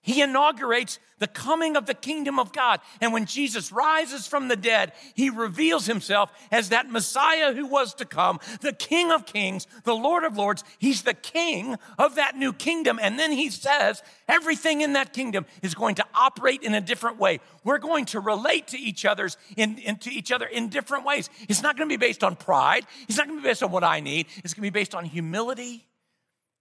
he 0.02 0.22
inaugurates 0.22 0.98
the 1.18 1.26
coming 1.26 1.76
of 1.76 1.84
the 1.84 1.94
kingdom 1.94 2.38
of 2.38 2.52
God. 2.52 2.80
And 3.02 3.12
when 3.12 3.26
Jesus 3.26 3.70
rises 3.70 4.26
from 4.26 4.48
the 4.48 4.56
dead, 4.56 4.92
he 5.14 5.28
reveals 5.28 5.84
himself 5.84 6.32
as 6.50 6.70
that 6.70 6.90
Messiah 6.90 7.52
who 7.52 7.66
was 7.66 7.92
to 7.94 8.06
come, 8.06 8.40
the 8.62 8.72
King 8.72 9.12
of 9.12 9.26
kings, 9.26 9.66
the 9.84 9.94
Lord 9.94 10.24
of 10.24 10.38
lords. 10.38 10.64
He's 10.78 11.02
the 11.02 11.12
king 11.12 11.76
of 11.98 12.14
that 12.14 12.34
new 12.34 12.54
kingdom. 12.54 12.98
And 13.00 13.18
then 13.18 13.30
he 13.30 13.50
says 13.50 14.02
everything 14.26 14.80
in 14.80 14.94
that 14.94 15.12
kingdom 15.12 15.44
is 15.62 15.74
going 15.74 15.96
to 15.96 16.06
operate 16.14 16.62
in 16.62 16.72
a 16.72 16.80
different 16.80 17.18
way. 17.18 17.40
We're 17.62 17.78
going 17.78 18.06
to 18.06 18.20
relate 18.20 18.68
to 18.68 18.78
each 18.78 19.04
other's 19.04 19.36
in, 19.56 19.76
in 19.78 19.96
to 19.98 20.10
each 20.10 20.32
other 20.32 20.46
in 20.46 20.70
different 20.70 21.04
ways. 21.04 21.28
It's 21.48 21.62
not 21.62 21.76
going 21.76 21.88
to 21.88 21.92
be 21.92 22.00
based 22.00 22.24
on 22.24 22.36
pride. 22.36 22.86
It's 23.06 23.18
not 23.18 23.26
going 23.26 23.38
to 23.38 23.42
be 23.42 23.48
based 23.48 23.62
on 23.62 23.70
what 23.70 23.84
I 23.84 24.00
need. 24.00 24.28
It's 24.38 24.54
going 24.54 24.66
to 24.66 24.72
be 24.72 24.78
based 24.78 24.94
on 24.94 25.04
humility 25.04 25.86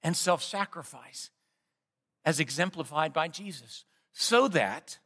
and 0.04 0.16
self-sacrifice 0.16 1.30
as 2.30 2.40
exemplified 2.40 3.12
by 3.12 3.28
Jesus, 3.28 3.86
so 4.14 4.48
that 4.48 5.00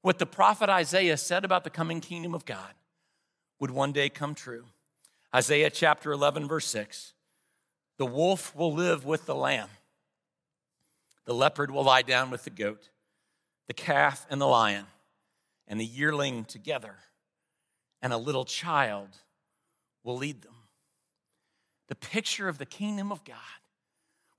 what 0.00 0.18
the 0.18 0.24
prophet 0.24 0.70
Isaiah 0.70 1.18
said 1.18 1.44
about 1.44 1.62
the 1.62 1.68
coming 1.68 2.00
kingdom 2.00 2.34
of 2.34 2.46
God 2.46 2.72
would 3.58 3.70
one 3.70 3.92
day 3.92 4.08
come 4.08 4.34
true. 4.34 4.64
Isaiah 5.36 5.68
chapter 5.68 6.10
11, 6.10 6.48
verse 6.48 6.64
6 6.68 7.12
The 7.98 8.06
wolf 8.06 8.56
will 8.56 8.72
live 8.72 9.04
with 9.04 9.26
the 9.26 9.34
lamb, 9.34 9.68
the 11.26 11.34
leopard 11.34 11.70
will 11.70 11.84
lie 11.84 12.00
down 12.00 12.30
with 12.30 12.44
the 12.44 12.50
goat, 12.50 12.88
the 13.66 13.74
calf 13.74 14.26
and 14.30 14.40
the 14.40 14.46
lion, 14.46 14.86
and 15.68 15.78
the 15.78 15.84
yearling 15.84 16.46
together, 16.46 16.94
and 18.00 18.10
a 18.10 18.16
little 18.16 18.46
child 18.46 19.10
will 20.02 20.16
lead 20.16 20.40
them. 20.40 20.54
The 21.88 21.94
picture 21.94 22.48
of 22.48 22.56
the 22.56 22.64
kingdom 22.64 23.12
of 23.12 23.22
God 23.22 23.36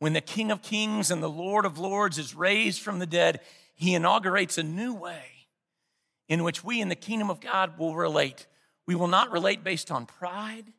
when 0.02 0.14
the 0.14 0.20
King 0.20 0.50
of 0.50 0.64
Kings 0.64 1.12
and 1.12 1.22
the 1.22 1.30
Lord 1.30 1.64
of 1.64 1.78
Lords 1.78 2.18
is 2.18 2.34
raised 2.34 2.82
from 2.82 2.98
the 2.98 3.06
dead, 3.06 3.40
he 3.76 3.94
inaugurates 3.94 4.58
a 4.58 4.64
new 4.64 4.96
way 4.96 5.22
in 6.28 6.44
which 6.44 6.64
we 6.64 6.82
in 6.82 6.90
the 6.90 6.96
kingdom 6.96 7.30
of 7.30 7.40
God 7.40 7.78
will 7.78 7.94
relate. 7.94 8.48
We 8.88 8.96
will 8.96 9.08
not 9.08 9.32
relate 9.32 9.64
based 9.64 9.92
on 9.92 10.08
pride 10.08 10.74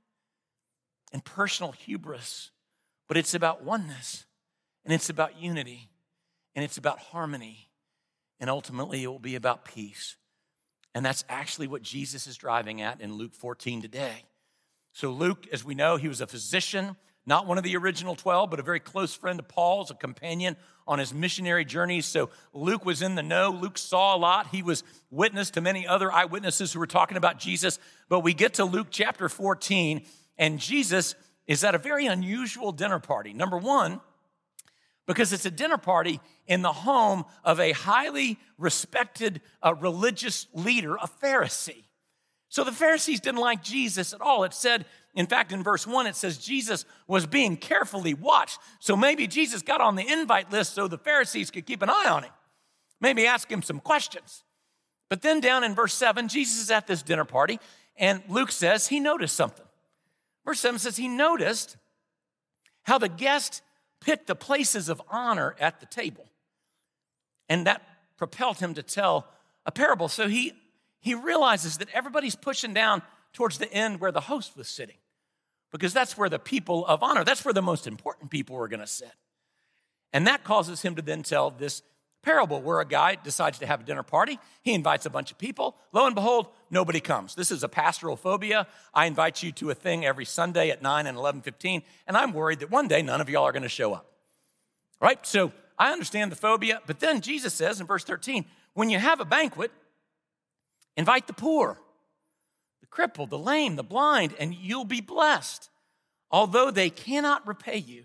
and 1.13 1.25
personal 1.25 1.71
hubris, 1.71 2.51
but 3.07 3.17
it's 3.17 3.33
about 3.33 3.63
oneness 3.63 4.27
and 4.85 4.93
it's 4.93 5.09
about 5.09 5.41
unity 5.41 5.89
and 6.57 6.65
it's 6.65 6.77
about 6.77 6.99
harmony. 6.99 7.69
And 8.41 8.51
ultimately, 8.51 9.05
it 9.05 9.07
will 9.07 9.21
be 9.21 9.37
about 9.37 9.65
peace. 9.65 10.17
And 10.97 11.07
that's 11.07 11.25
actually 11.29 11.69
what 11.69 11.83
Jesus 11.83 12.27
is 12.27 12.37
driving 12.37 12.83
at 12.83 13.01
in 13.01 13.15
Luke 13.15 13.35
14 13.35 13.83
today. 13.83 14.25
So, 14.93 15.13
Luke, 15.13 15.47
as 15.53 15.65
we 15.65 15.77
know, 15.77 15.97
he 15.97 16.09
was 16.09 16.21
a 16.21 16.27
physician 16.27 16.97
not 17.25 17.47
one 17.47 17.57
of 17.57 17.65
the 17.65 17.77
original 17.77 18.17
12, 18.17 18.51
but 18.51 18.59
a 18.59 18.63
very 18.63 18.81
close 18.81 19.15
friend 19.15 19.39
of 19.39 19.49
Paul's, 19.49 19.91
a 19.91 19.95
companion 19.95 20.57
on 20.87 20.99
his 20.99 21.15
missionary 21.15 21.65
journeys. 21.65 22.07
So 22.07 22.31
Luke 22.53 22.85
was 22.85 23.03
in 23.03 23.15
the 23.15 23.23
know. 23.23 23.51
Luke 23.51 23.79
saw 23.79 24.17
a 24.17 24.19
lot. 24.19 24.49
He 24.49 24.63
was 24.63 24.83
witness 25.11 25.51
to 25.53 25.61
many 25.61 25.87
other 25.87 26.11
eyewitnesses 26.11 26.73
who 26.73 26.81
were 26.81 26.87
talking 26.87 27.17
about 27.17 27.39
Jesus. 27.39 27.79
But 28.09 28.21
we 28.21 28.35
get 28.35 28.55
to 28.55 28.65
Luke 28.65 28.89
chapter 28.91 29.29
14, 29.29 30.05
and 30.37 30.59
Jesus 30.59 31.15
is 31.47 31.63
at 31.63 31.75
a 31.75 31.79
very 31.79 32.07
unusual 32.07 32.73
dinner 32.73 32.99
party. 32.99 33.33
Number 33.33 33.59
one, 33.59 34.01
because 35.07 35.33
it's 35.33 35.47
a 35.47 35.51
dinner 35.51 35.79
party 35.79 36.21
in 36.47 36.63
the 36.63 36.73
home 36.73 37.25
of 37.45 37.61
a 37.61 37.73
highly 37.73 38.39
respected 38.59 39.41
uh, 39.63 39.75
religious 39.75 40.47
leader, 40.55 40.97
a 40.97 41.09
Pharisee. 41.23 41.85
So 42.49 42.65
the 42.65 42.73
Pharisees 42.73 43.21
didn't 43.21 43.41
like 43.41 43.63
Jesus 43.63 44.13
at 44.13 44.21
all. 44.21 44.45
It 44.45 44.53
said 44.53 44.85
in 45.15 45.27
fact, 45.27 45.53
in 45.53 45.63
verse 45.63 45.87
1, 45.87 46.07
it 46.07 46.17
says 46.17 46.39
Jesus 46.39 46.87
was 47.07 47.27
being 47.27 47.57
carefully 47.57 48.15
watched. 48.15 48.59
So 48.79 48.97
maybe 48.97 49.27
Jesus 49.27 49.61
got 49.61 49.81
on 49.81 49.95
the 49.95 50.11
invite 50.11 50.51
list 50.51 50.75
so 50.75 50.89
the 50.89 50.99
Pharisees 50.99 51.51
could 51.51 51.67
keep 51.67 51.83
an 51.83 51.91
eye 51.91 52.09
on 52.11 52.23
him, 52.23 52.33
maybe 53.01 53.27
ask 53.27 53.51
him 53.51 53.63
some 53.63 53.81
questions. 53.81 54.43
But 55.11 55.21
then 55.21 55.41
down 55.41 55.65
in 55.65 55.75
verse 55.75 55.93
7, 55.93 56.29
Jesus 56.29 56.63
is 56.63 56.71
at 56.71 56.87
this 56.87 57.03
dinner 57.03 57.27
party, 57.27 57.61
and 57.97 58.23
Luke 58.29 58.51
says 58.51 58.89
he 58.89 59.01
noticed 59.01 59.37
something. 59.37 59.67
Verse 60.47 60.61
7 60.61 60.79
says 60.79 60.97
he 60.97 61.09
noticed 61.09 61.77
how 62.85 62.97
the 62.97 63.11
guest 63.11 63.63
picked 64.01 64.27
the 64.27 64.35
places 64.35 64.89
of 64.89 65.03
honor 65.11 65.55
at 65.61 65.79
the 65.81 65.87
table. 65.87 66.25
And 67.51 67.67
that 67.67 67.83
propelled 68.17 68.59
him 68.59 68.73
to 68.75 68.83
tell 68.83 69.29
a 69.67 69.71
parable. 69.71 70.09
So 70.09 70.27
he, 70.27 70.55
he 71.01 71.15
realizes 71.15 71.77
that 71.79 71.89
everybody's 71.93 72.35
pushing 72.35 72.73
down 72.73 73.03
towards 73.35 73.59
the 73.59 73.71
end 73.73 74.01
where 74.01 74.11
the 74.11 74.23
host 74.23 74.57
was 74.57 74.69
sitting 74.69 74.97
because 75.73 75.93
that's 75.93 76.17
where 76.17 76.29
the 76.29 76.39
people 76.39 76.87
of 76.87 77.03
honor, 77.03 77.25
that's 77.25 77.45
where 77.45 77.55
the 77.55 77.63
most 77.63 77.87
important 77.87 78.31
people 78.31 78.57
were 78.57 78.69
going 78.69 78.81
to 78.81 78.87
sit. 78.87 79.13
And 80.13 80.27
that 80.27 80.45
causes 80.45 80.83
him 80.83 80.95
to 80.97 81.03
then 81.03 81.23
tell 81.23 81.51
this 81.51 81.83
parable 82.23 82.61
where 82.63 82.81
a 82.81 82.85
guy 82.85 83.17
decides 83.17 83.59
to 83.59 83.67
have 83.67 83.81
a 83.81 83.85
dinner 83.85 84.03
party. 84.03 84.39
He 84.63 84.75
invites 84.75 85.07
a 85.07 85.11
bunch 85.11 85.33
of 85.33 85.39
people. 85.39 85.77
Lo 85.93 86.07
and 86.07 86.15
behold, 86.15 86.49
nobody 86.71 87.01
comes. 87.01 87.35
This 87.35 87.51
is 87.51 87.65
a 87.65 87.69
pastoral 87.69 88.17
phobia. 88.17 88.67
I 88.95 89.07
invite 89.07 89.43
you 89.43 89.51
to 89.53 89.71
a 89.71 89.75
thing 89.75 90.05
every 90.05 90.25
Sunday 90.25 90.71
at 90.71 90.83
9 90.83 91.07
and 91.07 91.19
11:15, 91.19 91.83
and 92.07 92.17
I'm 92.17 92.33
worried 92.33 92.61
that 92.61 92.71
one 92.71 92.87
day 92.87 93.03
none 93.03 93.21
of 93.21 93.29
y'all 93.29 93.45
are 93.45 93.53
going 93.53 93.65
to 93.65 93.69
show 93.69 93.93
up. 93.93 94.07
Right? 95.01 95.25
So 95.27 95.53
I 95.79 95.93
understand 95.93 96.31
the 96.31 96.37
phobia, 96.37 96.81
but 96.87 97.01
then 97.01 97.21
Jesus 97.21 97.55
says 97.55 97.81
in 97.81 97.87
verse 97.87 98.05
13, 98.05 98.45
when 98.75 98.89
you 98.89 98.99
have 98.99 99.19
a 99.21 99.25
banquet, 99.25 99.73
invite 100.97 101.27
the 101.27 101.33
poor, 101.33 101.79
crippled, 102.93 103.31
the 103.31 103.39
lame, 103.39 103.75
the 103.75 103.83
blind, 103.83 104.35
and 104.39 104.55
you'll 104.55 104.85
be 104.85 105.01
blessed. 105.01 105.71
Although 106.31 106.71
they 106.71 106.91
cannot 106.91 107.47
repay 107.47 107.79
you, 107.79 108.05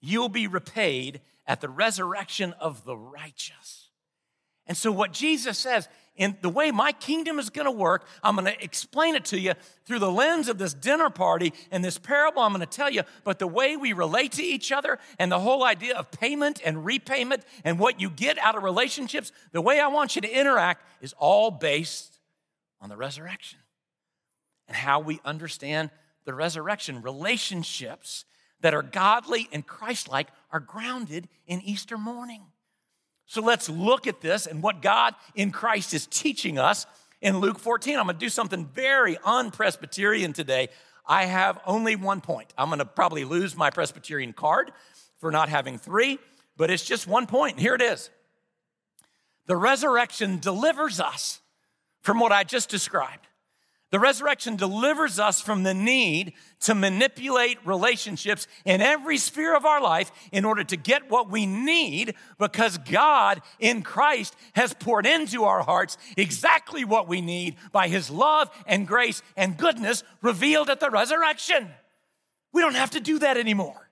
you'll 0.00 0.30
be 0.30 0.48
repaid 0.48 1.20
at 1.46 1.60
the 1.60 1.68
resurrection 1.68 2.54
of 2.58 2.84
the 2.84 2.96
righteous. 2.96 3.90
And 4.66 4.76
so, 4.76 4.90
what 4.90 5.12
Jesus 5.12 5.58
says, 5.58 5.88
in 6.16 6.36
the 6.40 6.48
way 6.48 6.70
my 6.70 6.92
kingdom 6.92 7.38
is 7.38 7.50
going 7.50 7.66
to 7.66 7.70
work, 7.70 8.06
I'm 8.22 8.36
going 8.36 8.46
to 8.46 8.64
explain 8.64 9.14
it 9.16 9.26
to 9.26 9.38
you 9.38 9.52
through 9.84 9.98
the 9.98 10.10
lens 10.10 10.48
of 10.48 10.56
this 10.56 10.72
dinner 10.72 11.10
party 11.10 11.52
and 11.70 11.84
this 11.84 11.98
parable 11.98 12.40
I'm 12.40 12.52
going 12.52 12.60
to 12.60 12.66
tell 12.66 12.90
you. 12.90 13.02
But 13.22 13.38
the 13.38 13.46
way 13.46 13.76
we 13.76 13.92
relate 13.92 14.32
to 14.32 14.42
each 14.42 14.72
other 14.72 14.98
and 15.18 15.30
the 15.30 15.38
whole 15.38 15.62
idea 15.62 15.94
of 15.94 16.10
payment 16.10 16.60
and 16.64 16.86
repayment 16.86 17.44
and 17.64 17.78
what 17.78 18.00
you 18.00 18.08
get 18.08 18.38
out 18.38 18.56
of 18.56 18.62
relationships, 18.62 19.30
the 19.52 19.60
way 19.60 19.78
I 19.78 19.88
want 19.88 20.16
you 20.16 20.22
to 20.22 20.28
interact 20.28 20.86
is 21.02 21.14
all 21.18 21.50
based 21.50 22.18
on 22.80 22.88
the 22.88 22.96
resurrection 22.96 23.58
and 24.68 24.76
how 24.76 25.00
we 25.00 25.20
understand 25.24 25.90
the 26.24 26.34
resurrection. 26.34 27.02
Relationships 27.02 28.24
that 28.60 28.74
are 28.74 28.82
godly 28.82 29.48
and 29.52 29.66
Christ 29.66 30.08
like 30.08 30.28
are 30.50 30.60
grounded 30.60 31.28
in 31.46 31.60
Easter 31.62 31.98
morning. 31.98 32.42
So 33.26 33.42
let's 33.42 33.68
look 33.68 34.06
at 34.06 34.20
this 34.20 34.46
and 34.46 34.62
what 34.62 34.82
God 34.82 35.14
in 35.34 35.50
Christ 35.50 35.94
is 35.94 36.06
teaching 36.06 36.58
us 36.58 36.86
in 37.20 37.38
Luke 37.38 37.58
14. 37.58 37.98
I'm 37.98 38.06
going 38.06 38.16
to 38.16 38.20
do 38.20 38.28
something 38.28 38.66
very 38.66 39.18
unpresbyterian 39.24 40.32
today. 40.32 40.68
I 41.06 41.24
have 41.24 41.58
only 41.66 41.96
one 41.96 42.20
point. 42.20 42.52
I'm 42.56 42.68
going 42.68 42.78
to 42.78 42.84
probably 42.84 43.24
lose 43.24 43.56
my 43.56 43.70
Presbyterian 43.70 44.32
card 44.32 44.72
for 45.18 45.30
not 45.30 45.48
having 45.48 45.78
three, 45.78 46.18
but 46.56 46.70
it's 46.70 46.84
just 46.84 47.06
one 47.06 47.26
point. 47.26 47.58
Here 47.58 47.74
it 47.74 47.82
is. 47.82 48.10
The 49.46 49.56
resurrection 49.56 50.38
delivers 50.38 51.00
us 51.00 51.40
from 52.02 52.20
what 52.20 52.32
I 52.32 52.44
just 52.44 52.68
described 52.68 53.26
The 53.90 54.00
resurrection 54.00 54.56
delivers 54.56 55.20
us 55.20 55.40
from 55.40 55.62
the 55.62 55.72
need 55.72 56.32
to 56.60 56.74
manipulate 56.74 57.64
relationships 57.64 58.48
in 58.64 58.80
every 58.80 59.16
sphere 59.16 59.56
of 59.56 59.64
our 59.64 59.80
life 59.80 60.10
in 60.32 60.44
order 60.44 60.64
to 60.64 60.76
get 60.76 61.08
what 61.08 61.30
we 61.30 61.46
need 61.46 62.14
because 62.38 62.78
God 62.78 63.42
in 63.60 63.82
Christ 63.82 64.34
has 64.54 64.74
poured 64.74 65.06
into 65.06 65.44
our 65.44 65.62
hearts 65.62 65.98
exactly 66.16 66.84
what 66.84 67.06
we 67.06 67.20
need 67.20 67.54
by 67.70 67.86
his 67.86 68.10
love 68.10 68.50
and 68.66 68.88
grace 68.88 69.22
and 69.36 69.56
goodness 69.56 70.02
revealed 70.20 70.68
at 70.68 70.80
the 70.80 70.90
resurrection. 70.90 71.68
We 72.52 72.62
don't 72.62 72.74
have 72.74 72.90
to 72.92 73.00
do 73.00 73.20
that 73.20 73.36
anymore 73.36 73.88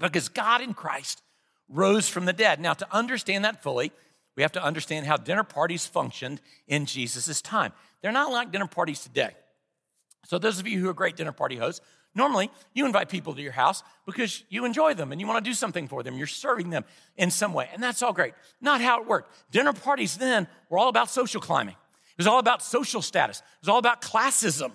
because 0.00 0.28
God 0.28 0.62
in 0.62 0.74
Christ 0.74 1.22
rose 1.68 2.08
from 2.08 2.24
the 2.24 2.32
dead. 2.32 2.60
Now, 2.60 2.74
to 2.74 2.86
understand 2.92 3.44
that 3.44 3.62
fully, 3.62 3.92
we 4.36 4.42
have 4.42 4.52
to 4.52 4.62
understand 4.62 5.06
how 5.06 5.16
dinner 5.16 5.44
parties 5.44 5.86
functioned 5.86 6.40
in 6.68 6.84
Jesus' 6.84 7.40
time. 7.40 7.72
They're 8.02 8.12
not 8.12 8.30
like 8.30 8.52
dinner 8.52 8.66
parties 8.66 9.00
today. 9.00 9.30
So, 10.26 10.38
those 10.38 10.60
of 10.60 10.66
you 10.66 10.78
who 10.78 10.88
are 10.88 10.94
great 10.94 11.16
dinner 11.16 11.32
party 11.32 11.56
hosts, 11.56 11.80
normally 12.14 12.50
you 12.74 12.84
invite 12.84 13.08
people 13.08 13.34
to 13.34 13.40
your 13.40 13.52
house 13.52 13.82
because 14.04 14.44
you 14.50 14.64
enjoy 14.64 14.92
them 14.92 15.12
and 15.12 15.20
you 15.20 15.26
want 15.26 15.42
to 15.42 15.50
do 15.50 15.54
something 15.54 15.88
for 15.88 16.02
them. 16.02 16.18
You're 16.18 16.26
serving 16.26 16.70
them 16.70 16.84
in 17.16 17.30
some 17.30 17.54
way, 17.54 17.70
and 17.72 17.82
that's 17.82 18.02
all 18.02 18.12
great. 18.12 18.34
Not 18.60 18.80
how 18.80 19.00
it 19.00 19.08
worked. 19.08 19.32
Dinner 19.50 19.72
parties 19.72 20.16
then 20.16 20.48
were 20.68 20.78
all 20.78 20.88
about 20.88 21.08
social 21.08 21.40
climbing, 21.40 21.74
it 21.74 22.18
was 22.18 22.26
all 22.26 22.38
about 22.38 22.62
social 22.62 23.00
status, 23.00 23.38
it 23.38 23.44
was 23.62 23.68
all 23.68 23.78
about 23.78 24.02
classism, 24.02 24.72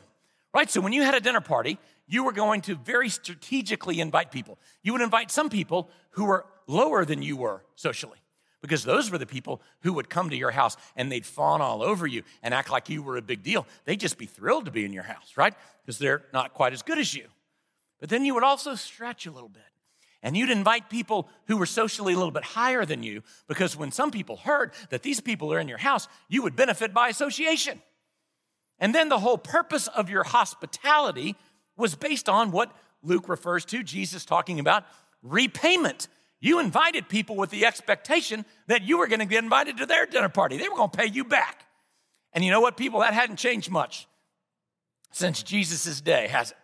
right? 0.53 0.71
So, 0.71 0.81
when 0.81 0.93
you 0.93 1.03
had 1.03 1.13
a 1.13 1.21
dinner 1.21 1.41
party, 1.41 1.77
you 2.07 2.23
were 2.23 2.33
going 2.33 2.61
to 2.61 2.75
very 2.75 3.09
strategically 3.09 3.99
invite 3.99 4.31
people. 4.31 4.57
You 4.81 4.93
would 4.93 5.01
invite 5.01 5.31
some 5.31 5.49
people 5.49 5.89
who 6.11 6.25
were 6.25 6.45
lower 6.67 7.05
than 7.05 7.21
you 7.21 7.37
were 7.37 7.63
socially 7.75 8.17
because 8.61 8.83
those 8.83 9.11
were 9.11 9.17
the 9.17 9.25
people 9.25 9.61
who 9.81 9.93
would 9.93 10.09
come 10.09 10.29
to 10.29 10.35
your 10.35 10.51
house 10.51 10.77
and 10.95 11.11
they'd 11.11 11.25
fawn 11.25 11.61
all 11.61 11.81
over 11.81 12.05
you 12.05 12.23
and 12.43 12.53
act 12.53 12.69
like 12.69 12.89
you 12.89 13.01
were 13.01 13.17
a 13.17 13.21
big 13.21 13.43
deal. 13.43 13.65
They'd 13.85 13.99
just 13.99 14.17
be 14.17 14.27
thrilled 14.27 14.65
to 14.65 14.71
be 14.71 14.85
in 14.85 14.93
your 14.93 15.03
house, 15.03 15.33
right? 15.35 15.53
Because 15.83 15.97
they're 15.97 16.23
not 16.31 16.53
quite 16.53 16.73
as 16.73 16.81
good 16.81 16.99
as 16.99 17.13
you. 17.13 17.25
But 17.99 18.09
then 18.09 18.23
you 18.23 18.33
would 18.33 18.43
also 18.43 18.75
stretch 18.75 19.25
a 19.25 19.31
little 19.31 19.49
bit. 19.49 19.63
And 20.23 20.37
you'd 20.37 20.51
invite 20.51 20.89
people 20.89 21.27
who 21.47 21.57
were 21.57 21.65
socially 21.65 22.13
a 22.13 22.15
little 22.15 22.31
bit 22.31 22.43
higher 22.43 22.85
than 22.85 23.01
you 23.01 23.23
because 23.47 23.75
when 23.75 23.91
some 23.91 24.11
people 24.11 24.37
heard 24.37 24.71
that 24.91 25.01
these 25.01 25.19
people 25.19 25.51
are 25.51 25.59
in 25.59 25.67
your 25.67 25.79
house, 25.79 26.07
you 26.29 26.43
would 26.43 26.55
benefit 26.55 26.93
by 26.93 27.09
association. 27.09 27.81
And 28.77 28.93
then 28.93 29.09
the 29.09 29.19
whole 29.19 29.37
purpose 29.37 29.87
of 29.87 30.09
your 30.09 30.23
hospitality 30.23 31.35
was 31.75 31.95
based 31.95 32.29
on 32.29 32.51
what 32.51 32.71
Luke 33.01 33.29
refers 33.29 33.65
to, 33.65 33.81
Jesus 33.81 34.25
talking 34.25 34.59
about 34.59 34.83
repayment. 35.23 36.07
You 36.41 36.59
invited 36.59 37.07
people 37.07 37.35
with 37.35 37.51
the 37.51 37.65
expectation 37.65 38.45
that 38.67 38.81
you 38.81 38.97
were 38.97 39.07
going 39.07 39.19
to 39.19 39.25
get 39.25 39.43
invited 39.43 39.77
to 39.77 39.85
their 39.85 40.07
dinner 40.07 40.27
party. 40.27 40.57
They 40.57 40.67
were 40.67 40.75
going 40.75 40.89
to 40.89 40.97
pay 40.97 41.05
you 41.05 41.23
back. 41.23 41.65
And 42.33 42.43
you 42.43 42.49
know 42.51 42.59
what, 42.59 42.75
people? 42.75 43.01
That 43.01 43.13
hadn't 43.13 43.37
changed 43.37 43.69
much 43.69 44.07
since 45.11 45.43
Jesus' 45.43 46.01
day, 46.01 46.27
has 46.27 46.51
it? 46.51 46.57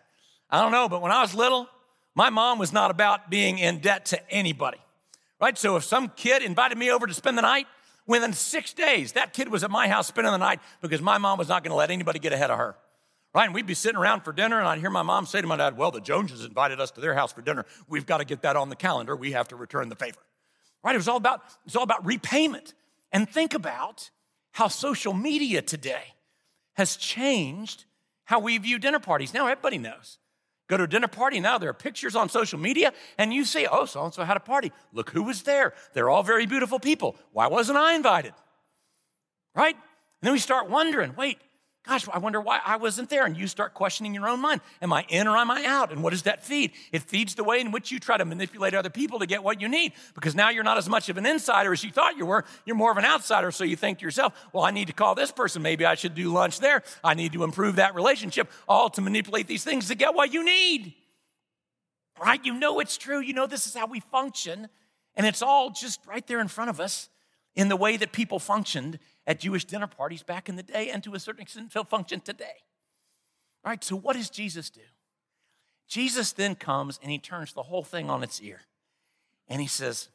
I 0.50 0.60
don't 0.60 0.72
know, 0.72 0.88
but 0.88 1.00
when 1.00 1.12
I 1.12 1.20
was 1.22 1.34
little, 1.34 1.68
my 2.14 2.30
mom 2.30 2.58
was 2.58 2.72
not 2.72 2.90
about 2.90 3.30
being 3.30 3.58
in 3.58 3.78
debt 3.78 4.06
to 4.06 4.30
anybody, 4.30 4.78
right? 5.40 5.56
So 5.56 5.76
if 5.76 5.84
some 5.84 6.08
kid 6.08 6.42
invited 6.42 6.76
me 6.76 6.90
over 6.90 7.06
to 7.06 7.14
spend 7.14 7.38
the 7.38 7.42
night, 7.42 7.66
within 8.06 8.32
six 8.32 8.72
days, 8.72 9.12
that 9.12 9.32
kid 9.32 9.48
was 9.48 9.62
at 9.62 9.70
my 9.70 9.86
house 9.86 10.08
spending 10.08 10.32
the 10.32 10.38
night 10.38 10.60
because 10.80 11.00
my 11.00 11.18
mom 11.18 11.38
was 11.38 11.48
not 11.48 11.62
going 11.62 11.70
to 11.70 11.76
let 11.76 11.90
anybody 11.90 12.18
get 12.18 12.32
ahead 12.32 12.50
of 12.50 12.58
her. 12.58 12.74
Right? 13.34 13.44
And 13.44 13.54
we'd 13.54 13.66
be 13.66 13.74
sitting 13.74 13.98
around 13.98 14.22
for 14.22 14.32
dinner, 14.32 14.58
and 14.58 14.66
I'd 14.66 14.78
hear 14.78 14.90
my 14.90 15.02
mom 15.02 15.26
say 15.26 15.40
to 15.40 15.46
my 15.46 15.56
dad, 15.56 15.76
Well, 15.76 15.90
the 15.90 16.00
Joneses 16.00 16.44
invited 16.44 16.80
us 16.80 16.90
to 16.92 17.00
their 17.00 17.14
house 17.14 17.32
for 17.32 17.42
dinner. 17.42 17.66
We've 17.86 18.06
got 18.06 18.18
to 18.18 18.24
get 18.24 18.42
that 18.42 18.56
on 18.56 18.68
the 18.68 18.76
calendar. 18.76 19.14
We 19.14 19.32
have 19.32 19.48
to 19.48 19.56
return 19.56 19.88
the 19.88 19.96
favor. 19.96 20.20
Right? 20.82 20.94
It 20.94 20.98
was 20.98 21.08
all 21.08 21.16
about, 21.16 21.40
it 21.40 21.66
was 21.66 21.76
all 21.76 21.82
about 21.82 22.04
repayment. 22.06 22.74
And 23.12 23.28
think 23.28 23.54
about 23.54 24.10
how 24.52 24.68
social 24.68 25.12
media 25.12 25.62
today 25.62 26.14
has 26.74 26.96
changed 26.96 27.84
how 28.24 28.38
we 28.38 28.58
view 28.58 28.78
dinner 28.78 28.98
parties. 28.98 29.32
Now 29.32 29.46
everybody 29.46 29.78
knows. 29.78 30.18
Go 30.68 30.76
to 30.76 30.82
a 30.82 30.86
dinner 30.86 31.08
party, 31.08 31.40
now 31.40 31.56
there 31.56 31.70
are 31.70 31.74
pictures 31.74 32.14
on 32.14 32.28
social 32.28 32.58
media, 32.58 32.92
and 33.16 33.32
you 33.32 33.46
see, 33.46 33.66
oh, 33.66 33.86
so 33.86 34.04
and 34.04 34.12
so 34.12 34.22
had 34.22 34.36
a 34.36 34.40
party. 34.40 34.70
Look 34.92 35.10
who 35.10 35.22
was 35.22 35.42
there. 35.42 35.72
They're 35.94 36.10
all 36.10 36.22
very 36.22 36.44
beautiful 36.44 36.78
people. 36.78 37.16
Why 37.32 37.46
wasn't 37.46 37.78
I 37.78 37.94
invited? 37.94 38.34
Right? 39.54 39.74
And 39.74 39.82
then 40.26 40.32
we 40.32 40.38
start 40.38 40.68
wondering 40.68 41.14
wait, 41.16 41.38
Gosh, 41.88 42.06
I 42.12 42.18
wonder 42.18 42.38
why 42.38 42.60
I 42.66 42.76
wasn't 42.76 43.08
there. 43.08 43.24
And 43.24 43.34
you 43.34 43.46
start 43.46 43.72
questioning 43.72 44.12
your 44.12 44.28
own 44.28 44.40
mind. 44.40 44.60
Am 44.82 44.92
I 44.92 45.06
in 45.08 45.26
or 45.26 45.38
am 45.38 45.50
I 45.50 45.64
out? 45.64 45.90
And 45.90 46.02
what 46.02 46.10
does 46.10 46.24
that 46.24 46.44
feed? 46.44 46.72
It 46.92 47.00
feeds 47.00 47.34
the 47.34 47.44
way 47.44 47.60
in 47.60 47.70
which 47.70 47.90
you 47.90 47.98
try 47.98 48.18
to 48.18 48.26
manipulate 48.26 48.74
other 48.74 48.90
people 48.90 49.20
to 49.20 49.26
get 49.26 49.42
what 49.42 49.58
you 49.62 49.68
need 49.68 49.94
because 50.14 50.34
now 50.34 50.50
you're 50.50 50.64
not 50.64 50.76
as 50.76 50.86
much 50.86 51.08
of 51.08 51.16
an 51.16 51.24
insider 51.24 51.72
as 51.72 51.82
you 51.82 51.90
thought 51.90 52.18
you 52.18 52.26
were. 52.26 52.44
You're 52.66 52.76
more 52.76 52.92
of 52.92 52.98
an 52.98 53.06
outsider. 53.06 53.50
So 53.50 53.64
you 53.64 53.74
think 53.74 54.00
to 54.00 54.04
yourself, 54.04 54.34
well, 54.52 54.64
I 54.64 54.70
need 54.70 54.88
to 54.88 54.92
call 54.92 55.14
this 55.14 55.32
person. 55.32 55.62
Maybe 55.62 55.86
I 55.86 55.94
should 55.94 56.14
do 56.14 56.30
lunch 56.30 56.60
there. 56.60 56.82
I 57.02 57.14
need 57.14 57.32
to 57.32 57.42
improve 57.42 57.76
that 57.76 57.94
relationship, 57.94 58.50
all 58.68 58.90
to 58.90 59.00
manipulate 59.00 59.46
these 59.46 59.64
things 59.64 59.88
to 59.88 59.94
get 59.94 60.14
what 60.14 60.30
you 60.30 60.44
need. 60.44 60.92
Right? 62.20 62.44
You 62.44 62.52
know 62.52 62.80
it's 62.80 62.98
true. 62.98 63.20
You 63.20 63.32
know 63.32 63.46
this 63.46 63.66
is 63.66 63.74
how 63.74 63.86
we 63.86 64.00
function. 64.00 64.68
And 65.16 65.26
it's 65.26 65.40
all 65.40 65.70
just 65.70 66.00
right 66.06 66.26
there 66.26 66.40
in 66.40 66.48
front 66.48 66.68
of 66.68 66.80
us 66.80 67.08
in 67.54 67.68
the 67.68 67.76
way 67.76 67.96
that 67.96 68.12
people 68.12 68.38
functioned 68.38 68.98
at 69.26 69.40
Jewish 69.40 69.64
dinner 69.64 69.86
parties 69.86 70.22
back 70.22 70.48
in 70.48 70.56
the 70.56 70.62
day 70.62 70.90
and 70.90 71.02
to 71.04 71.14
a 71.14 71.20
certain 71.20 71.42
extent 71.42 71.70
still 71.70 71.84
function 71.84 72.20
today. 72.20 72.62
All 73.64 73.70
right, 73.70 73.82
so 73.82 73.96
what 73.96 74.16
does 74.16 74.30
Jesus 74.30 74.70
do? 74.70 74.80
Jesus 75.88 76.32
then 76.32 76.54
comes 76.54 76.98
and 77.02 77.10
he 77.10 77.18
turns 77.18 77.52
the 77.52 77.62
whole 77.62 77.82
thing 77.82 78.10
on 78.10 78.22
its 78.22 78.40
ear. 78.40 78.60
And 79.48 79.60
he 79.60 79.66
says, 79.66 80.08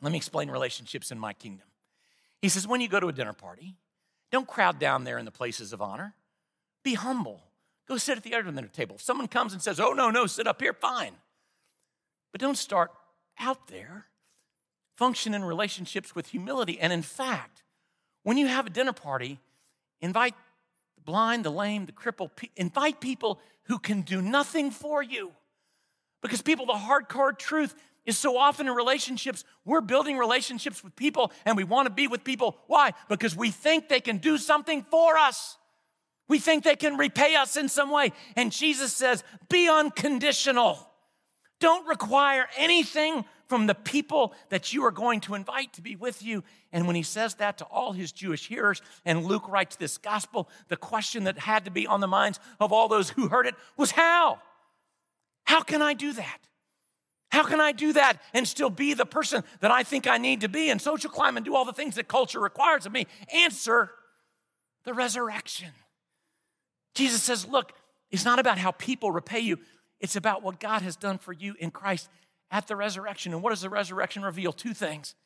Let 0.00 0.10
me 0.10 0.16
explain 0.16 0.50
relationships 0.50 1.10
in 1.10 1.18
my 1.18 1.34
kingdom. 1.34 1.66
He 2.40 2.48
says, 2.48 2.66
When 2.66 2.80
you 2.80 2.88
go 2.88 3.00
to 3.00 3.08
a 3.08 3.12
dinner 3.12 3.34
party, 3.34 3.76
don't 4.32 4.48
crowd 4.48 4.78
down 4.78 5.04
there 5.04 5.18
in 5.18 5.24
the 5.24 5.30
places 5.30 5.72
of 5.72 5.80
honor. 5.80 6.14
Be 6.82 6.94
humble. 6.94 7.42
Go 7.86 7.98
sit 7.98 8.16
at 8.16 8.24
the 8.24 8.34
other 8.34 8.48
end 8.48 8.58
of 8.58 8.64
the 8.64 8.68
table. 8.70 8.96
If 8.96 9.02
someone 9.02 9.28
comes 9.28 9.52
and 9.52 9.62
says, 9.62 9.78
Oh, 9.78 9.92
no, 9.92 10.10
no, 10.10 10.26
sit 10.26 10.46
up 10.46 10.60
here, 10.60 10.72
fine. 10.72 11.12
But 12.32 12.40
don't 12.40 12.58
start 12.58 12.90
out 13.38 13.68
there. 13.68 14.06
Function 14.96 15.34
in 15.34 15.44
relationships 15.44 16.14
with 16.14 16.28
humility. 16.28 16.78
And 16.80 16.92
in 16.92 17.02
fact, 17.02 17.62
when 18.22 18.36
you 18.36 18.46
have 18.46 18.66
a 18.66 18.70
dinner 18.70 18.92
party, 18.92 19.40
invite 20.00 20.34
the 20.96 21.02
blind, 21.02 21.44
the 21.44 21.50
lame, 21.50 21.86
the 21.86 21.92
crippled, 21.92 22.30
invite 22.56 23.00
people 23.00 23.40
who 23.64 23.78
can 23.78 24.02
do 24.02 24.22
nothing 24.22 24.70
for 24.70 25.02
you. 25.02 25.32
Because 26.22 26.42
people, 26.42 26.66
the 26.66 26.74
hard 26.74 27.08
hardcore 27.08 27.36
truth 27.36 27.74
is 28.06 28.18
so 28.18 28.36
often 28.36 28.66
in 28.68 28.74
relationships, 28.74 29.44
we're 29.64 29.80
building 29.80 30.16
relationships 30.16 30.84
with 30.84 30.94
people 30.94 31.32
and 31.44 31.56
we 31.56 31.64
want 31.64 31.86
to 31.86 31.92
be 31.92 32.06
with 32.06 32.22
people. 32.22 32.56
Why? 32.66 32.92
Because 33.08 33.34
we 33.34 33.50
think 33.50 33.88
they 33.88 34.00
can 34.00 34.18
do 34.18 34.38
something 34.38 34.82
for 34.90 35.16
us. 35.16 35.56
We 36.28 36.38
think 36.38 36.64
they 36.64 36.76
can 36.76 36.96
repay 36.96 37.34
us 37.34 37.56
in 37.56 37.68
some 37.68 37.90
way. 37.90 38.12
And 38.36 38.52
Jesus 38.52 38.92
says, 38.92 39.24
be 39.48 39.68
unconditional. 39.68 40.78
Don't 41.60 41.86
require 41.86 42.46
anything 42.56 43.24
from 43.46 43.66
the 43.66 43.74
people 43.74 44.34
that 44.48 44.72
you 44.72 44.84
are 44.84 44.90
going 44.90 45.20
to 45.20 45.34
invite 45.34 45.72
to 45.74 45.82
be 45.82 45.96
with 45.96 46.22
you. 46.22 46.42
And 46.72 46.86
when 46.86 46.96
he 46.96 47.02
says 47.02 47.34
that 47.36 47.58
to 47.58 47.64
all 47.64 47.92
his 47.92 48.12
Jewish 48.12 48.46
hearers, 48.48 48.80
and 49.04 49.24
Luke 49.24 49.48
writes 49.48 49.76
this 49.76 49.98
gospel, 49.98 50.48
the 50.68 50.76
question 50.76 51.24
that 51.24 51.38
had 51.38 51.64
to 51.66 51.70
be 51.70 51.86
on 51.86 52.00
the 52.00 52.06
minds 52.06 52.40
of 52.60 52.72
all 52.72 52.88
those 52.88 53.10
who 53.10 53.28
heard 53.28 53.46
it 53.46 53.54
was 53.76 53.90
how? 53.92 54.40
How 55.44 55.60
can 55.60 55.82
I 55.82 55.94
do 55.94 56.12
that? 56.14 56.38
How 57.30 57.42
can 57.42 57.60
I 57.60 57.72
do 57.72 57.92
that 57.94 58.22
and 58.32 58.46
still 58.46 58.70
be 58.70 58.94
the 58.94 59.04
person 59.04 59.42
that 59.60 59.70
I 59.70 59.82
think 59.82 60.06
I 60.06 60.18
need 60.18 60.42
to 60.42 60.48
be 60.48 60.70
and 60.70 60.80
social 60.80 61.10
climb 61.10 61.36
and 61.36 61.44
do 61.44 61.54
all 61.54 61.64
the 61.64 61.72
things 61.72 61.96
that 61.96 62.06
culture 62.06 62.38
requires 62.38 62.86
of 62.86 62.92
me? 62.92 63.06
Answer 63.34 63.90
the 64.84 64.94
resurrection. 64.94 65.70
Jesus 66.94 67.22
says, 67.22 67.46
Look, 67.46 67.72
it's 68.10 68.24
not 68.24 68.38
about 68.38 68.58
how 68.58 68.70
people 68.70 69.10
repay 69.10 69.40
you, 69.40 69.58
it's 70.00 70.14
about 70.14 70.42
what 70.42 70.60
God 70.60 70.82
has 70.82 70.94
done 70.94 71.18
for 71.18 71.32
you 71.32 71.56
in 71.58 71.72
Christ 71.72 72.08
at 72.54 72.68
the 72.68 72.76
resurrection. 72.76 73.32
And 73.34 73.42
what 73.42 73.50
does 73.50 73.62
the 73.62 73.68
resurrection 73.68 74.22
reveal? 74.22 74.52
Two 74.52 74.74
things. 74.74 75.16